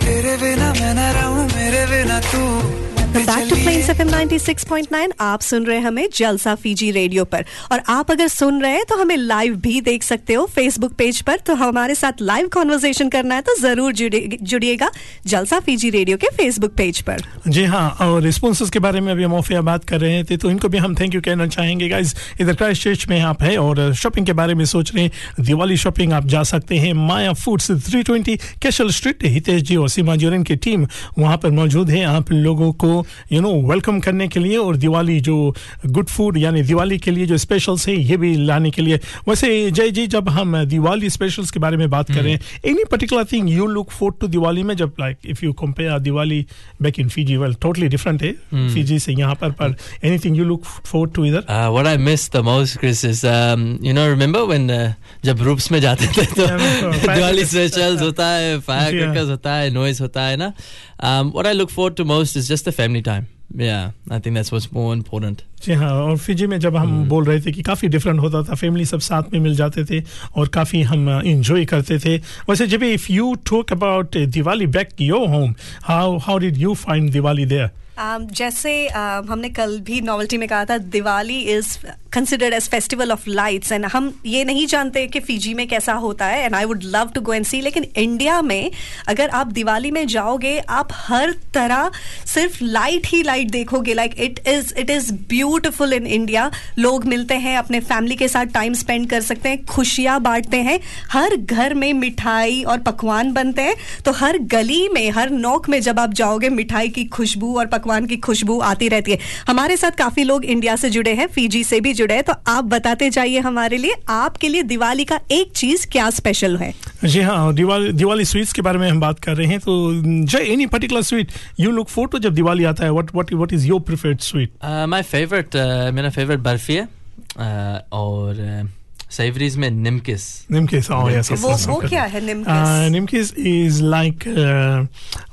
[0.01, 2.84] तेरे बिना मैं ना रहूँ, मेरे बिना तू।
[3.15, 7.81] बैक टू प्लेन्स एफएम 96.9 आप सुन रहे हैं हमें जलसा फीजी रेडियो पर। और
[7.89, 11.37] आप अगर सुन रहे हैं तो हमें लाइव भी देख सकते हो फेसबुक पेज पर।
[11.37, 14.91] तो हमारे साथ लाइव कॉन्वर्जेशन करना है तो ज़रूर जुड़े- जुड़िएगा
[15.25, 19.23] जलसा फीजी रेडियो के फेसबुक पेज पर। जी हाँ और स्पॉन्सर्स के बारे में अभी
[19.23, 22.15] हम ऑफिया बात कर रहे थे तो इनको भी हम थैंक यू कहना चाहेंगे गाइज़
[22.41, 25.77] इधर क्राइस्ट चर्च में आप है और शॉपिंग के बारे में सोच रहे हैं। दिवाली
[25.77, 30.43] शॉपिंग आप जा सकते हैं। Maya Foods 320 Cashel Street Hitesh ji और सीमा जोरन
[30.43, 30.87] की टीम
[31.19, 35.19] वहाँ पर मौजूद है। आप लोगों को यू नो वेलकम करने के लिए और दिवाली
[35.19, 38.99] जो गुड फ़ूड यानी दिवाली के लिए जो स्पेशल्स है ये भी लाने के लिए।
[39.29, 42.83] वैसे जय जी जब हम दिवाली स्पेशल्स के बारे में बात कर रहे हैं any
[42.91, 44.75] particular thing you look for to Diwali में?
[44.77, 46.45] जब like if you compare Diwali
[46.81, 48.31] back in Fiji well totally different है.
[48.53, 51.43] फीजी से यहाँ पर पर anything you look for to इधर?
[51.75, 54.91] What I miss the most, Chris, is um, you know remember when uh,
[55.25, 56.47] जब groups में जाते थे तो
[57.15, 60.53] दिवाली स्पेशल्स होता है फायर हाँ। क्रैकर्स होता है नॉइज़ होता है ना?
[60.99, 63.27] Um, what I look forward to most is just the family time.
[63.57, 65.41] Yeah I think that's what's more important.
[65.63, 68.55] जी हाँ और फिजी में जब हम बोल रहे थे कि काफ़ी डिफरेंट होता था
[68.55, 70.03] फैमिली सब साथ में मिल जाते थे
[70.35, 72.17] और काफ़ी हम इंजॉय करते थे।
[72.49, 77.11] वैसे जब if you talk about Diwali back your home how how did you find
[77.11, 81.77] Diwali there Um, जैसे uh, हमने कल भी नॉवल्टी में कहा था Diwali is
[82.13, 86.25] considered as festival of lights and हम ये नहीं जानते कि फिजी में कैसा होता
[86.25, 88.71] है and I would love to go and see लेकिन इंडिया में
[89.07, 91.91] अगर आप दिवाली में जाओगे आप हर तरह
[92.25, 97.35] सिर्फ़ लाइट ही लाइट देखोगे like it is it is beautiful in India लोग मिलते
[97.35, 100.79] हैं अपने फैमिली के साथ टाइम स्पेंड कर सकते हैं खुशियाँ बांटते हैं।
[101.11, 103.75] हर घर में मिठाई और पकवान बनते हैं
[104.05, 107.83] तो हर गली में हर नोक में जब आप जाओगे मिठाई की खुशबू और पकवान
[107.85, 109.17] की खुशबू आती रहती है।
[109.47, 112.63] हमारे साथ काफ़ी लोग इंडिया से जुड़े हैं फीजी से भी जुड़े हैं तो आप
[112.63, 116.73] बताते जाइए हमारे लिए आपके लिए दिवाली का एक चीज़ क्या स्पेशल है?
[117.05, 119.91] जी हाँ दिवाली दिवाली स्वीट्स के बारे में हम बात कर रहे हैं तो
[120.25, 122.91] Jai any particular sweet you look for to जब दिवाली आता है?
[122.91, 126.85] What what what is your preferred sweet Uh, my favorite, uh, मेरा favorite बर्फ़ी है
[126.85, 128.84] uh, और uh,
[129.17, 131.49] सेवरीज में निमकिस Nimkis, oh yes, of वो.
[131.49, 131.89] वो okay.
[131.89, 134.85] क्या है Uh, निम्किस Nimkis is like uh,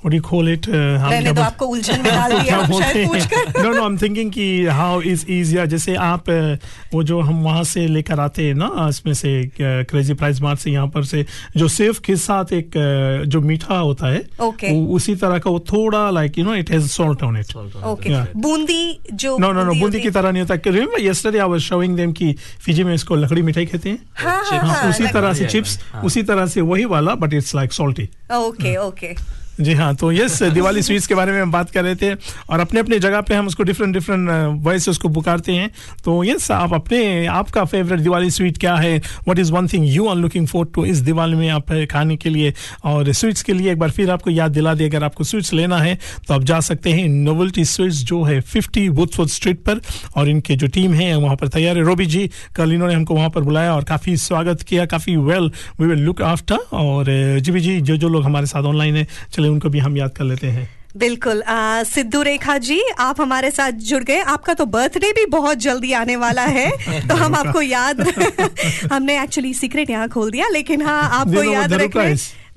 [0.02, 0.68] what do you call it?
[0.68, 4.30] Uh, बोल- आपको उलझन में डाल दिया शायद पूछ कर। No no I am thinking
[4.32, 8.54] कि हाउ इज़ easier जैसे आप uh, वो जो हम वहाँ से लेकर आते हैं
[8.54, 11.24] ना इसमें से क्रेजी प्राइस मार्ट से यहाँ पर से
[11.56, 14.70] जो सेव के साथ एक uh, जो मीठा होता है Okay.
[14.72, 18.22] वो उसी तरह का वो थोड़ा like you know it has salt on it okay
[18.40, 18.82] boondi
[19.14, 22.12] जो नो नो नो बूंदी की तरह नहीं होता। Remember yesterday I was showing them
[22.12, 23.98] कि फिजी में इसको लकड़ी मिठाई कहते हैं?
[24.16, 27.54] हाँ हाँ हाँ उसी तरह से चिप्स हाँ। उसी तरह से वही वाला but it's
[27.54, 29.14] like salty okay okay.
[29.60, 32.12] जी हाँ तो यस दिवाली स्वीट्स के बारे में हम बात कर रहे थे
[32.50, 34.28] और अपने अपने जगह पे हम उसको डिफरेंट डिफरेंट
[34.66, 35.70] वे से उसको पुकारते हैं।
[36.04, 38.96] तो यस आप अपने, आपका फेवरेट दिवाली स्वीट क्या है?
[38.98, 42.30] What is one thing you are looking for to इस दिवाली में आप खाने के
[42.30, 42.52] लिए?
[42.84, 45.78] और स्वीट्स के लिए एक बार फिर आपको याद दिला दे, अगर आपको स्वीट्स लेना
[45.78, 45.98] है
[46.28, 49.80] तो आप जा सकते हैं नोवल्टी स्वीट्स जो है फिफ्टी वुडफोर्ड स्ट्रीट पर
[50.16, 53.30] और इनके जो टीम है, वहाँ पर तैयार है। रोबी जी, कल इन्होंने हमको वहाँ
[53.30, 55.50] पर बुलाया और काफ़ी स्वागत किया, काफ़ी well
[55.80, 57.04] we will look after और
[57.40, 59.06] जी भी जी जो जो लोग हमारे साथ ऑनलाइन है
[59.42, 61.42] चले उनको भी हम याद कर लेते हैं। बिल्कुल।
[61.88, 66.16] सिद्धू रेखा जी आप हमारे साथ जुड़ गए। आपका तो बर्थडे भी बहुत जल्दी आने
[66.16, 66.68] वाला है
[67.08, 68.00] तो हम आपको याद
[68.92, 71.96] हमने एक्चुअली सीक्रेट यहाँ खोल दिया लेकिन हाँ आपको याद रख।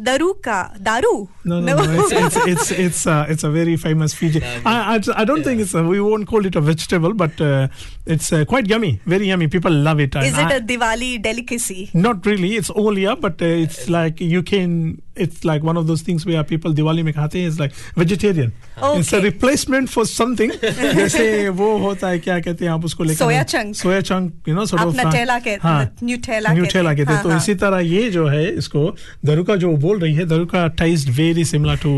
[0.01, 0.81] Daruka is?
[0.81, 1.83] दरू का No, no, no.
[1.83, 4.41] It's it's it's it's, uh, it's a very famous Fiji.
[4.43, 5.43] I, I I don't yeah.
[5.43, 7.67] think it's a, we won't call it a vegetable, but uh,
[8.05, 9.47] it's uh, quite yummy, very yummy.
[9.47, 10.15] People love it.
[10.15, 12.55] Is And it a I- Diwali delicacy not really.
[12.55, 15.01] It's all yeah, but uh, it's like you can.
[15.17, 17.49] It's like one of those things where people Diwali में खाते हैं.
[17.49, 18.51] It's like vegetarian.
[18.77, 18.99] Okay.
[18.99, 20.51] It's a replacement for something.
[20.63, 23.75] जैसे वो होता है क्या कहते हैं आप उसको लेकर Soya chunk.
[23.75, 27.37] Soya chunk you know आप Nutella कहते- हाँ न्यूटेला हैं। कहते हैं हाँ, तो हाँ।
[27.37, 31.77] इसी तरह ये जो है इसको दरुका जो बोल रही है दरुका taste very similar
[31.77, 31.93] to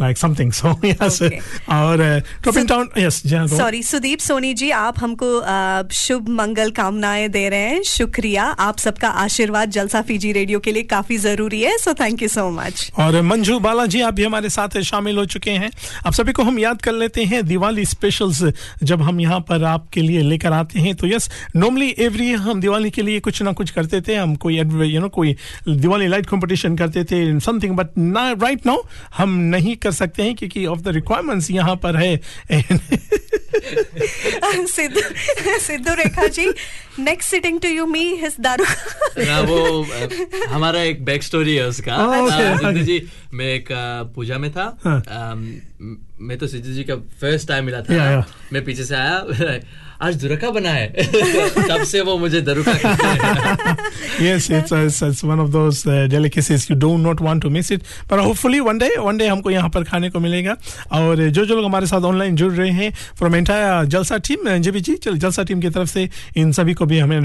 [0.00, 2.04] like something so yes और
[2.44, 7.48] टॉपिंग टाउन यस जी सॉरी सुदीप सोनी जी आप हमको आ, शुभ मंगल कामनाएँ दे
[7.48, 11.94] रहे हैं शुक्रिया। आप सबका आशीर्वाद जलसा फीजी रेडियो के लिए काफ़ी ज़रूरी है so
[11.94, 15.70] thank you so much और मंजू बालाजी आप भी हमारे साथ शामिल हो चुके हैं।
[16.06, 18.42] आप सभी को हम याद कर लेते हैं दिवाली स्पेशल्स
[18.82, 22.90] जब हम यहाँ पर आपके लिए लेकर आते हैं। तो यस नॉर्मली एवरी हम दिवाली
[22.90, 25.36] के लिए कुछ ना कुछ करते थे। हम कोई यू नो कोई
[25.68, 28.82] दिवाली लाइट कंपटीशन करते थे समथिंग बट ना राइट नाउ
[29.16, 32.16] हम नहीं कर सकते हैं क्योंकि ऑफ़ द रिक्वायरमेंट्स यहाँ पर है
[34.74, 35.00] Sidhu
[35.66, 36.46] Sidhu Rekha ji
[36.98, 38.64] next sitting to you me his दारू
[39.24, 39.58] ना वो
[40.48, 42.82] हमारा एक बैक स्टोरी है उसका Oh, okay, अ, सिद्धू okay.
[42.86, 43.02] जी
[43.34, 43.68] मैं एक
[44.14, 45.34] पूजा में था हाँ.
[46.20, 48.52] मैं तो सिद्धू जी का फ़र्स्ट टाइम मिला था Yeah, yeah.
[48.52, 49.58] मैं पीछे से आया
[50.02, 50.92] आज दुरका बना है।
[51.68, 52.94] तब से वो मुझे दरुका हैं।
[54.24, 56.70] Uh, it's it's one of those uh, delicacies.
[56.70, 57.82] You do not want to miss it.
[58.10, 60.56] But hopefully one day one day हमको यहाँ पर खाने को मिलेगा।
[60.92, 64.80] और जो जो लोग हमारे साथ ऑनलाइन जुड़ रहे हैं from entire Jalsa team J
[64.80, 67.16] B ji Jalsa team की तरफ़ से इन सभी को भी हमें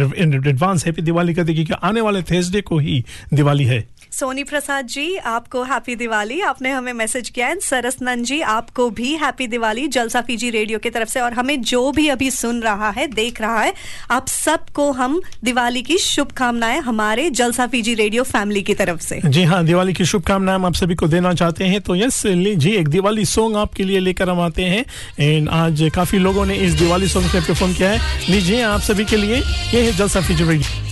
[0.47, 5.15] एडवांस हैप्पी दिवाली करते क्योंकि आने वाले थर्सडे को ही दिवाली है। सोनी प्रसाद जी,
[5.15, 10.21] आपको हैप्पी दिवाली आपने हमें मैसेज किया है। सरसनंद जी, आपको भी हैप्पी दिवाली जलसा
[10.21, 13.61] फीजी रेडियो की तरफ़ से। और हमें जो भी अभी सुन रहा है, देख रहा
[13.61, 13.73] है,
[14.11, 19.43] आप सबको हम दिवाली की शुभकामनाएँ हमारे जलसा फीजी रेडियो फैमिली की तरफ़ से। जी
[19.43, 22.87] हाँ दिवाली की शुभकामनाएँ हम आप सभी को देना चाहते हैं। तो यस जी, एक
[22.87, 24.85] दिवाली सॉन्ग आपके लिए लेकर हम आते हैं।
[25.19, 29.05] एंड आज काफ़ी लोगों ने इस दिवाली सॉन्ग पे परफॉर्म किया है। लीजिए आप सभी
[29.05, 30.88] के लिए, ये है Jalsa Fiji radio.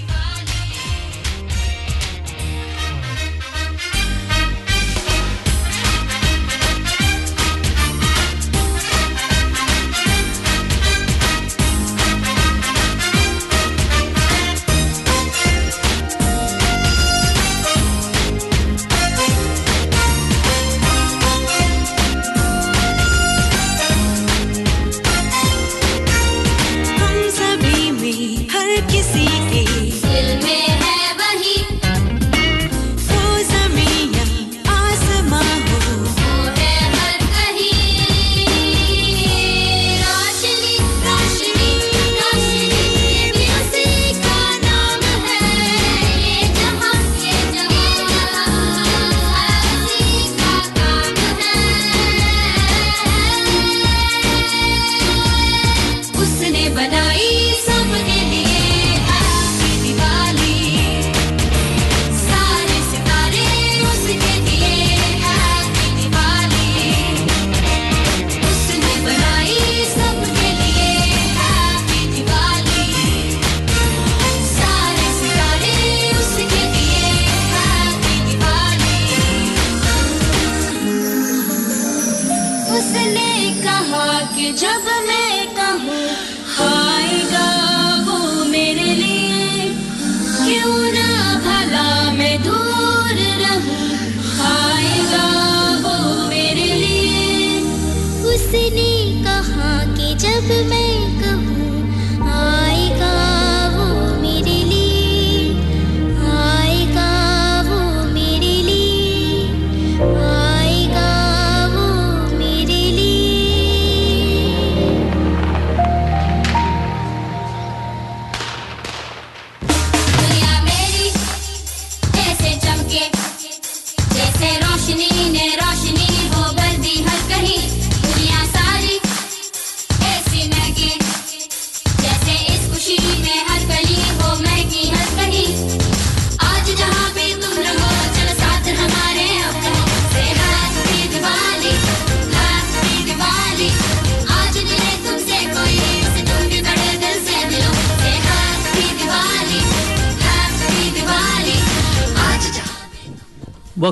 [100.40, 100.87] sleep with me.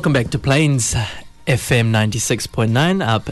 [0.06, 0.96] Welcome back to Plains
[1.50, 3.26] FM 96.9 आप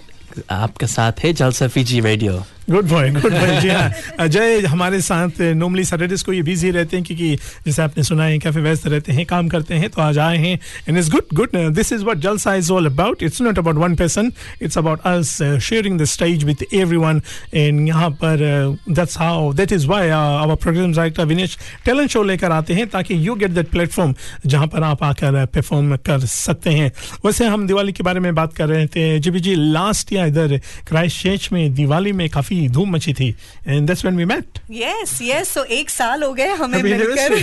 [0.52, 2.34] आपका साथ है Jalsa Fiji radio
[2.70, 3.90] good boy good boy जी हाँ।
[4.20, 7.36] अजय, हमारे साथ नॉर्मली सैटरडेज को ये बिज़ी रहते हैं क्योंकि
[7.66, 10.60] जैसे आपने सुना है काफ़ी व्यस्त रहते हैं, काम करते हैं तो आज आए हैं।
[10.88, 13.96] And is good good this is what Jalsa is all about it's not about one
[13.96, 15.32] person it's about us
[15.64, 17.22] sharing the stage with everyone
[17.54, 18.46] and यहाँ पर
[18.90, 23.28] that's how that is why our programme director Vinesh talent show लेकर आते हैं ताकि
[23.28, 26.92] you get that platform जहाँ पर आप आकर परफॉर्म कर सकते हैं।
[27.26, 30.28] वैसे हम दिवाली के बारे में बात कर रहे थे। जी बी जी लास्ट ईयर
[30.28, 30.58] इधर
[30.88, 33.36] क्राइस्ट में दिवाली में काफ़ी धूम मची थी
[33.68, 37.36] and that's when we met yes yes तो एक साल हो गए हमें मिलकर।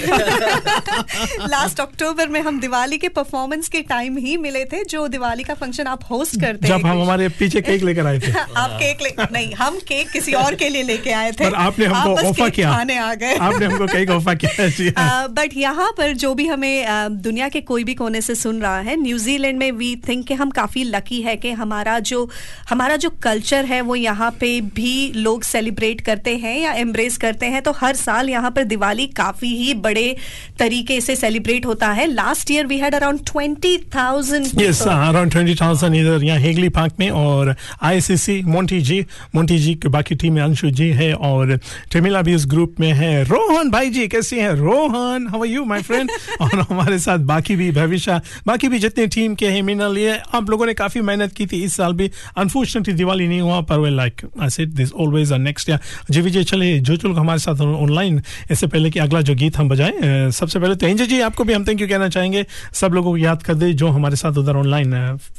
[1.48, 5.54] लास्ट अक्टूबर में हम दिवाली के परफॉर्मेंस के टाइम ही मिले थे जो दिवाली का
[5.54, 9.14] फ़ंक्शन आप होस्ट करते जब हम हमारे पीछे केक लेकर आए थे। आप केक ले
[9.32, 12.72] नहीं हम केक किसी और के लिए लेके आए थे। पर आपने हमको ऑफ़र किया।
[12.72, 16.86] खाने आ गए। आपने हमको केक ऑफ़र किया। बट यहाँ पर जो भी हमें
[17.22, 20.50] दुनिया के कोई भी कोने से सुन रहा है न्यूजीलैंड में वी थिंक कि हम
[20.50, 22.28] काफ़ी लकी है कि हमारा जो
[22.70, 27.46] हमारा जो कल्चर है वो यहाँ पे भी लोग सेलिब्रेट करते हैं या एम्ब्रेस करते
[27.46, 30.16] हैं तो हर साल यहाँ पर दिवाली काफ़ी ही बड़े
[30.58, 35.54] तरीके से सेलिब्रेट होता है। Last year we had around twenty thousand yes around twenty
[35.54, 39.00] thousand इधर यहाँ हेगली पार्क में और ICC Monty ji
[39.34, 41.56] Monty ji की बाकी टीम में अंशु जी है और
[41.92, 44.52] टेमिला भी इस ग्रुप में है। रोहन भाई जी कैसे हैं?
[44.52, 49.06] Rohan how are you my friend और हमारे साथ बाकी भी भविष्य बाकी भी जितने
[49.08, 52.10] टीम के हैं मिनल ये आप लोगों ने काफ़ी मेहनत की थी। इस साल भी
[52.38, 55.78] अनफॉर्चुनेटली दिवाली नहीं हुआ पर way like I said this always next year
[56.10, 58.20] जी, विजय चले जो चल हमारे साथ ऑनलाइन
[58.50, 61.52] इससे पहले कि अगला जो गीत हम बजाएँ सबसे पहले तो एंजल जी, आपको भी
[61.52, 64.56] हम थैंक यू कहना चाहेंगे। सब लोगों को याद कर दे जो हमारे साथ उधर
[64.56, 64.94] ऑनलाइन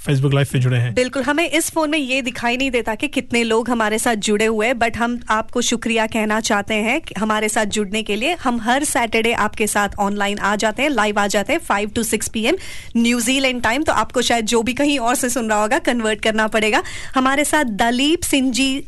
[0.06, 3.08] फेसबुक लाइव पे जुड़े हैं। बिल्कुल, हमें इस फ़ोन में ये दिखाई नहीं देता कि
[3.10, 7.66] कितने लोग हमारे साथ जुड़े हुए बट हम आपको शुक्रिया कहना चाहते हैं हमारे साथ
[7.78, 11.54] जुड़ने के लिए। हम हर सैटरडे आपके साथ ऑनलाइन आ जाते हैं लाइव आ जाते
[11.54, 12.48] हैं five two six P
[12.98, 16.48] New Zealand time तो आपको शायद जो भी कहीं और से सुन रहा होगा कन्वर्ट करना
[16.48, 16.82] पड़ेगा।
[17.16, 18.84] हमारे साथ दलीप सिंजी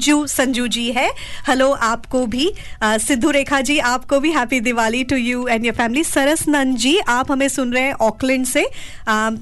[0.00, 1.08] सिंजू, संजू जी है।
[1.46, 2.48] हेलो, आपको भी
[2.82, 6.96] सिद्धू रेखा जी, आपको भी happy Diwali to you and your family Saras Nand ji,
[7.08, 8.62] आप हमें सुन रहे हैं ऑकलैंड से।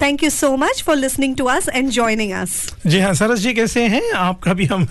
[0.02, 2.56] Thank you so much for listening to us and joining us
[2.86, 4.02] जी हाँ सरस जी कैसे हैं?
[4.14, 4.86] आपका भी हम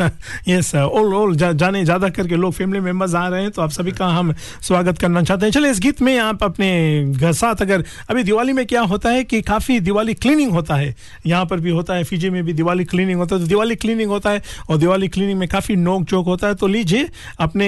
[0.48, 3.92] यस ओल ओल जाने ज़्यादा करके लोग फैमिली मेंबर्स आ रहे हैं तो आप सभी
[3.92, 6.70] का हम स्वागत करना चाहते हैं। चलिए, इस गीत में आप अपने
[7.12, 10.96] घर साथ, अगर अभी दिवाली में क्या होता है कि काफ़ी दिवाली क्लीनिंग होता है,
[11.26, 14.10] यहाँ पर भी होता है फीजी में भी दिवाली क्लीनिंग होता है तो दिवाली क्लीनिंग
[14.10, 17.68] होता है, और दिवाली क्लीनिंग में काफ़ी नोक जोक होता है। तो लीजिए, अपने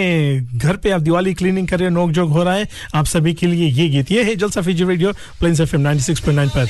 [0.55, 3.47] घर पे आप दिवाली क्लीनिंग कर रहे नोक झोंक हो रहा है, आप सभी के
[3.47, 6.65] लिए ये गीत। ये है Jalsa Fiji radio Plains F M पर।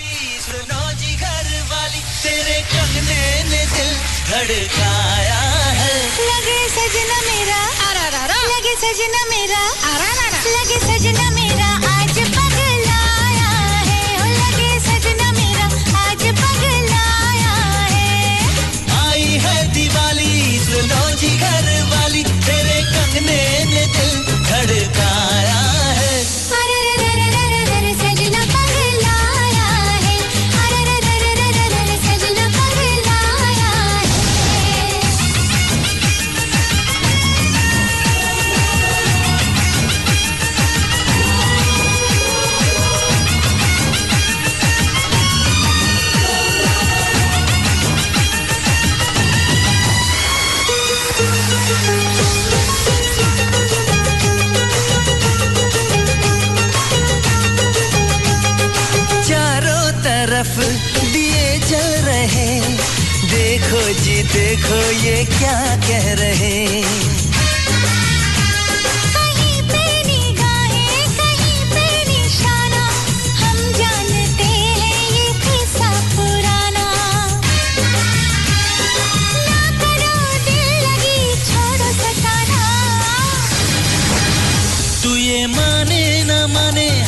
[0.95, 3.91] जी घर वाली तेरे कंगने ने दिल
[4.29, 5.41] धड़काया
[5.81, 7.59] है लगे सजना मेरा
[23.19, 25.08] कंगने ने दिल धड़काया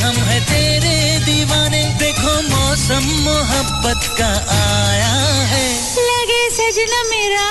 [0.02, 0.96] हम है तेरे
[1.26, 5.14] दीवाने। देखो मौसम मोहब्बत का आया
[5.52, 5.66] है।
[6.00, 7.46] लगे सजना मेरा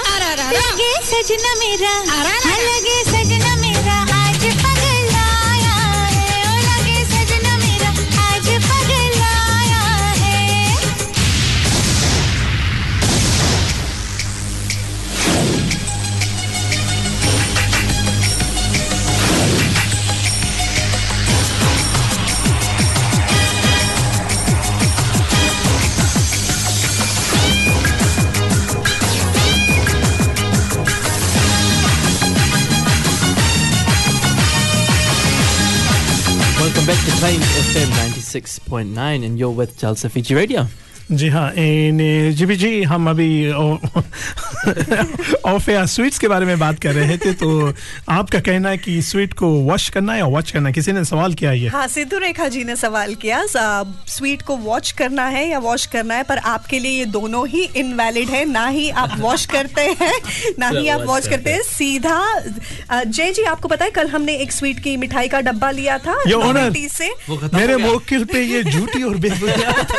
[0.53, 1.93] लगे सजना मेरा
[2.67, 3.80] लगे सजना मेरा।
[36.90, 40.66] back to Plains FM 96.9 and you're with Jalsa Fiji Radio.
[41.12, 41.98] जी हाँ इन
[42.36, 43.28] जीबी जी हम अभी
[45.47, 47.73] ऑफ़ या स्वीट्स के बारे में बात कर रहे थे तो
[48.09, 50.73] आपका कहना है कि स्वीट को वॉश करना है या वॉच करना है?
[50.73, 51.69] किसी ने सवाल किया ये?
[51.69, 56.15] हाँ सिद्धू रेखा जी ने सवाल किया स्वीट को वॉच करना है या वॉश करना
[56.15, 56.23] है?
[56.23, 60.21] पर आपके लिए ये दोनों ही इनवैलिड है ना ही आप वॉश करते हैं
[60.59, 62.19] ना ही आप वॉच करते हैं। सीधा
[62.93, 66.19] जय जी आपको पता है कल हमने एक स्वीट की मिठाई का डब्बा लिया था
[66.91, 67.09] से।
[67.55, 69.93] मेरे मोकिल पे ये झूठी और बेबुनियाद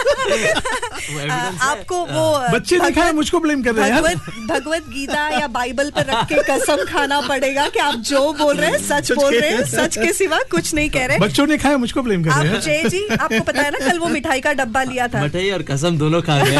[1.61, 6.05] आपको वो बच्चे दिखाए मुझको ब्लेम कर रहे हैं यार। भगवत गीता या बाइबल पर
[6.05, 9.65] रख के कसम खाना पड़ेगा कि आप जो बोल रहे हैं सच बोल रहे हैं
[9.67, 12.51] सच के सिवा कुछ नहीं कह रहे। बच्चों ने खाया मुझको ब्लेम कर आप रहे
[12.51, 15.49] हैं। जय जी आपको पता है ना कल वो मिठाई का डब्बा लिया था। मिठाई
[15.51, 16.59] और कसम दोनों खा गए।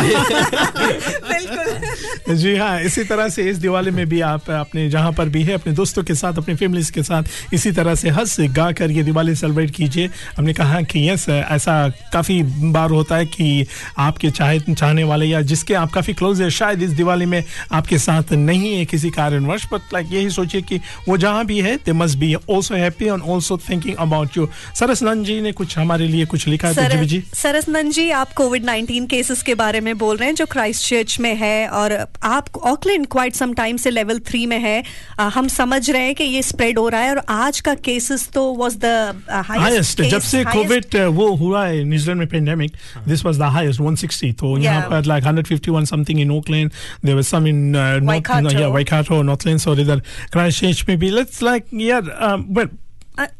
[2.35, 5.53] जी हाँ इसी तरह से इस दिवाली में भी आप अपने जहाँ पर भी है
[5.53, 9.03] अपने दोस्तों के साथ अपने फैमिलीज़ के साथ इसी तरह से हंस गा कर ये
[9.03, 13.67] दिवाली सेलिब्रेट कीजिए। हमने कहा कि यस ऐसा काफ़ी बार होता है कि
[13.97, 17.43] आपके चाहे चाहने वाले या जिसके आप काफ़ी क्लोज है शायद इस दिवाली में
[17.81, 21.75] आपके साथ नहीं है किसी कारणवश बट लाइक यही सोचिए कि वो जहाँ भी है
[21.85, 24.47] they must be also happy and also thinking about you
[24.79, 28.09] Saras Nand ji ने कुछ हमारे लिए कुछ लिखा है सर, जीवी जी। सरसनंद जी
[28.11, 31.67] आप कोविड 19 केसेस के बारे में बोल रहे हैं जो क्राइस्ट चर्च में है
[31.79, 34.83] और आप ऑकलैंड क्वाइट सम टाइम से लेवल थ्री में है।
[35.19, 38.27] आ, हम समझ रहे हैं कि ये स्प्रेड हो रहा है और आज का केसेस
[38.33, 42.77] तो वॉज़ द हाईएस्ट जब से कोविड वो हुआ है न्यूजीलैंड में pandemic
[43.07, 46.71] this was the highest 160 तो यहाँ पर like 151 something in Auckland
[47.05, 47.70] there was some in
[48.05, 48.59] Waikato.
[48.59, 50.01] या वाइकाटो नॉर्थलैंड्स और इधर
[50.31, 52.15] क्राइस्टचर्च में भी लेट्स लाइक यार
[52.49, 52.69] बट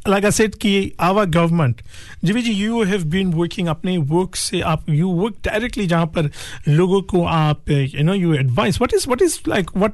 [0.07, 0.71] like I said कि
[1.01, 1.82] our government
[2.25, 6.29] G V G you have been working अपने work से आप you work directly जहाँ पर
[6.67, 9.93] लोगों को आप you know you advise what is what is like what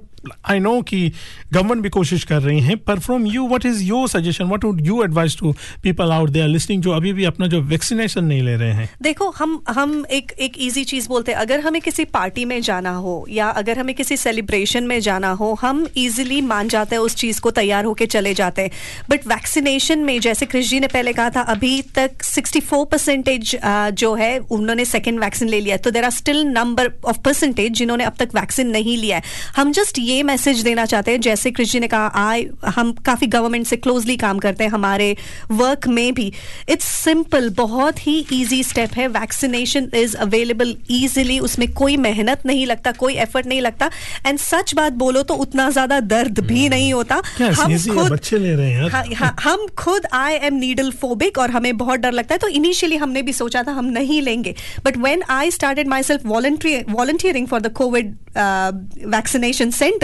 [0.51, 1.11] I know कि
[1.53, 4.85] गवर्नमेंट भी कोशिश कर रही हैं, पर from you what is your suggestion what would
[4.85, 5.51] you advise to
[5.83, 8.89] people out there listening जो अभी भी अपना जो वैक्सीनेशन नहीं ले रहे हैं?
[9.01, 12.91] देखो, हम हम एक एक इजी चीज़ बोलते हैं। अगर हमें किसी पार्टी में जाना
[12.95, 17.15] हो या अगर हमें किसी सेलिब्रेशन में जाना हो, हम इजीली मान जाते हैं, उस
[17.15, 18.71] चीज़ को तैयार होकर चले जाते हैं।
[19.09, 23.55] बट वैक्सीनेशन में, जैसे कृष जी ने पहले कहा था, अभी तक 64 परसेंटेज
[23.93, 28.03] जो है, उन्होंने सेकेंड वैक्सीन ले लिया। तो there are still number of percentage जिन्होंने
[28.03, 29.23] अब तक वैक्सीन नहीं लिया है।
[29.55, 33.27] हम जस्ट ये मैसेज देना चाहते हैं। जैसे कृष जी ने कहा आई हम काफ़ी
[33.27, 35.15] गवर्नमेंट से क्लोजली काम करते हैं हमारे
[35.53, 36.31] वर्क में भी।
[36.69, 42.65] इट्स सिंपल बहुत ही इजी स्टेप है। वैक्सीनेशन इज़ अवेलेबल इजीली उसमें कोई मेहनत नहीं
[42.65, 43.89] लगता कोई एफर्ट नहीं लगता।
[44.25, 48.53] एंड सच बात बोलो तो उतना ज़्यादा दर्द भी नहीं होता। हम खुद बच्चे ले
[48.55, 52.35] रहे हैं। हाँ, हाँ, हम खुद आई एम नीडल फोबिक और हमें बहुत डर लगता
[52.35, 54.55] है। तो इनिशियली हमने भी सोचा था हम नहीं लेंगे।
[54.85, 59.96] But when I started myself volunteering for the COVID vaccination centre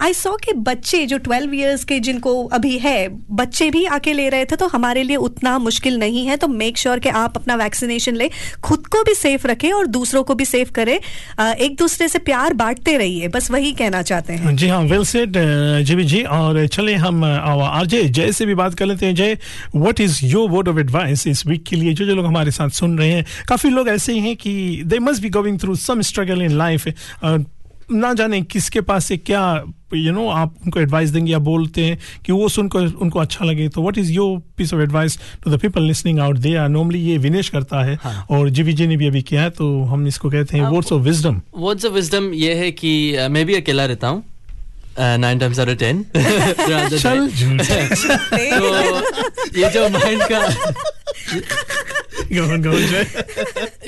[0.00, 4.28] I saw के बच्चे जो 12 इयर्स के जिनको अभी है, बच्चे भी आके ले
[4.28, 7.36] रहे थे तो हमारे लिए उतना मुश्किल नहीं है तो मेक श्योर sure कि आप
[7.36, 8.28] अपना वैक्सीनेशन ले,
[8.62, 12.54] खुद को भी सेफ़ रखें और दूसरों को भी सेफ़ करें। एक दूसरे से प्यार
[12.54, 15.36] बांटते रहिए, बस वही कहना चाहते हैं। जी हाँ वेल सेड
[15.86, 19.38] जीवी जी, और चले हम अजय जय से भी बात कर लेते हैं, Jai
[19.76, 21.92] what is your word of advice इस वीक के लिए?
[21.92, 24.98] जो जो लोग हमारे साथ सुन रहे हैं, काफ़ी लोग ऐसे ही हैं कि they
[24.98, 26.88] must be going through some struggle in life
[27.92, 29.42] ना जाने किसके पास से क्या
[29.94, 33.18] यू you नो know, आप उनको एडवाइस देंगे या बोलते हैं कि वो सुनकर उनको
[33.18, 36.54] अच्छा लगे तो what is your piece of advice to the people listening out they
[36.56, 38.26] are normally ये विनेश करता है हाँ.
[38.30, 41.02] और जीवी जी ने भी अभी किया है तो हम इसको कहते हैं words of
[41.02, 44.24] wisdom words of wisdom ये है कि uh, मैं भी अकेला रहता हूँ।
[44.98, 46.04] Nine times out of ten
[46.98, 47.28] चल
[48.38, 50.40] तो ये जो माइंड का
[52.31, 53.05] go on, go on, Jay.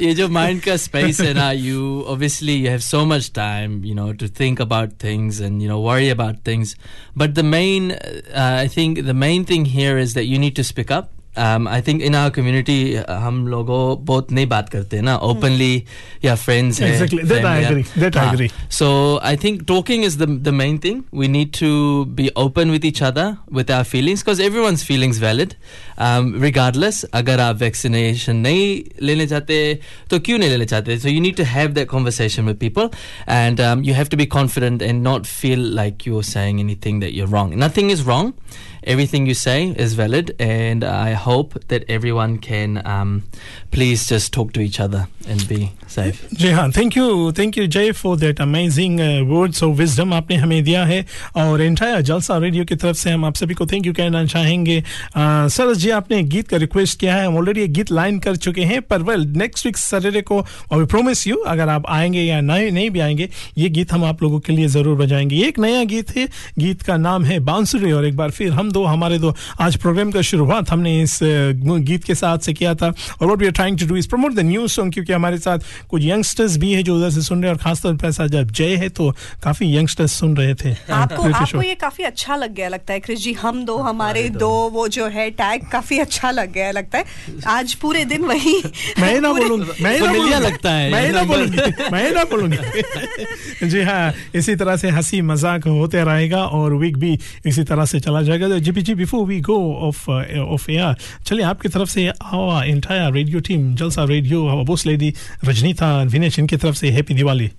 [0.01, 3.95] ये जो माइंड का स्पेस है ना you obviously you have so much time you
[3.95, 6.75] know to think about things and you know worry about things
[7.17, 10.91] but the main I think the main thing here is that you need to speak
[10.91, 15.02] up um, I think in our community uh, हम लोगों बहुत नहीं बात करते हैं
[15.02, 15.80] ना openly
[16.24, 17.22] या friends है Exactly.
[17.30, 17.84] That I family है। agree.
[18.02, 18.32] That I हाँ.
[18.34, 18.50] agree.
[18.78, 18.88] So
[19.30, 20.98] I think talking is the the main thing.
[21.22, 23.26] We need to be open with each other
[23.60, 25.56] with our feelings because everyone's feelings valid,
[26.08, 27.04] um, regardless.
[27.22, 29.58] अगर आप vaccination नहीं लेने चाहते
[30.10, 30.98] तो क्यों नहीं लेने चाहते?
[31.00, 32.92] So you need to have that conversation with people,
[33.26, 37.14] and um, you have to be confident and not feel like you're saying anything that
[37.14, 37.56] you're wrong.
[37.66, 38.34] Nothing is wrong.
[38.92, 43.10] Everything you say is valid, and I hope that everyone can um,
[43.70, 46.20] please just talk to each other and be safe.
[46.34, 49.00] जी हाँ thank you thank you Jai for that amazing
[49.30, 51.04] words of wisdom आपने हमें दिया है।
[51.36, 54.82] और entire जलसा radio की तरफ़ से हम आप सभी को थैंक यू कहना चाहेंगे।
[55.16, 58.80] सरस जी आपने गीत का रिक्वेस्ट किया है। हम एक गीत लाइन कर चुके हैं।
[58.82, 60.40] पर वेल नेक्स्ट वीक सैटरडे को
[60.72, 64.22] वी प्रोमिस यू अगर आप आएँगे या नहीं नहीं भी आएँगे ये गीत हम आप
[64.22, 66.26] लोगों के लिए ज़रूर बजाएँगे। एक नया गीत है।
[66.58, 70.10] गीत का नाम है बांसुरी। और एक बार फिर हम दो हमारे दो आज प्रोग्राम
[70.10, 71.52] का शुरुआत हमने अ,
[71.82, 74.34] गीत के साथ से किया था। और what we are trying to do is promote
[74.34, 75.58] the new song क्योंकि हमारे साथ
[75.90, 78.50] कुछ यंगस्टर्स भी है जो उधर से सुन रहे हैं और खासतौर पर ऐसा जब
[78.52, 79.10] जय है तो
[79.42, 83.22] काफ़ी यंगस्टर्स सुन रहे थे। आपको आपको ये काफ़ी अच्छा लग गया लगता है क्रिश
[83.22, 87.04] जी हम दो हमारे दो वो जो है टैग काफ़ी अच्छा लग गया लगता है।
[87.48, 88.56] आज पूरे दिन वही
[89.00, 93.82] मैं ना बोलूँगा मैं ना बोलूँगा लगता है मैं ना बोलूँगा मैं ना बोलूँगा। जी
[93.82, 98.22] हाँ इसी तरह से हँसी मज़ाक होते रहेगा और वीक भी इसी तरह से चला
[98.22, 99.56] जाएगा। तो जी जी before we go
[99.88, 100.94] off off air
[101.26, 105.12] चलिए, आपकी तरफ़ से our entire radio team Jalsa radio boss lady
[105.44, 107.50] Rajnita Vinesh इनकी तरफ़ से हैप्पी दिवाली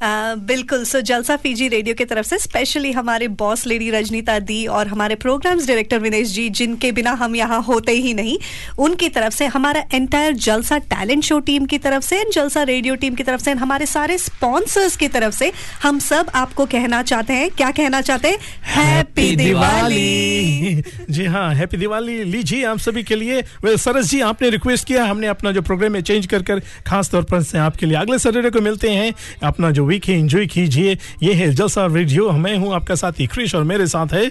[0.00, 4.88] बिल्कुल। सो जलसा फीजी रेडियो की तरफ़ से स्पेशली हमारे बॉस लेडी रजनीता दी और
[4.88, 8.36] हमारे प्रोग्राम्स डायरेक्टर विनेश जी जिनके बिना हम यहाँ होते ही नहीं
[8.78, 12.94] उनकी तरफ़ से हमारा एंटायर जलसा टैलेंट शो टीम की तरफ़ से and जलसा रेडियो
[12.94, 17.02] टीम की तरफ़ से and हमारे सारे स्पॉन्सर्स की तरफ़ से हम सब आपको कहना
[17.02, 18.38] चाहते हैं। क्या कहना चाहते हैं?
[18.64, 24.86] हैप्पी दिवाली जी हाँ हैप्पी दिवाली लीजिए आप सभी के लिए। सरस जी आपने रिक्वेस्ट
[24.86, 27.96] किया हमने अपना जो प्रोग्राम है चेंज कर कर खास तौर पर से आपके लिए।
[27.98, 32.30] अगले सैटरडे को मिलते हैं। अपना जो वीक है एंजॉय कीजिए। ये है जलसा रेडियो
[32.44, 34.30] मैं हूँ आपका साथी क्रिश और मेरे साथ है।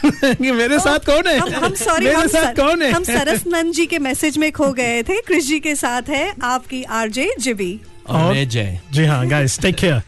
[0.40, 1.36] मेरे साथ कौन है?
[1.38, 2.90] हम हम सॉरी मेरे हम साथ सर- कौन है?
[2.92, 6.32] हम सरस नंद जी के मैसेज में खो गए थे। क्रिश जी के साथ है
[6.42, 7.72] आपकी आरजे जिबी।
[8.08, 10.02] और जय। जी हाँ गाइस टेक केयर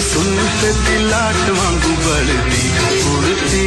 [0.00, 2.66] सुन ते दिलाट वांगू बलदी
[3.10, 3.66] उड़ती।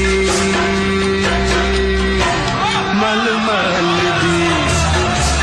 [3.01, 3.89] मल मल
[4.21, 4.39] दी।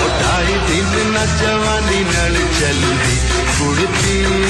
[0.07, 3.17] उठाई दिन न जवानी नल चलदी
[3.67, 4.50] उड़ती।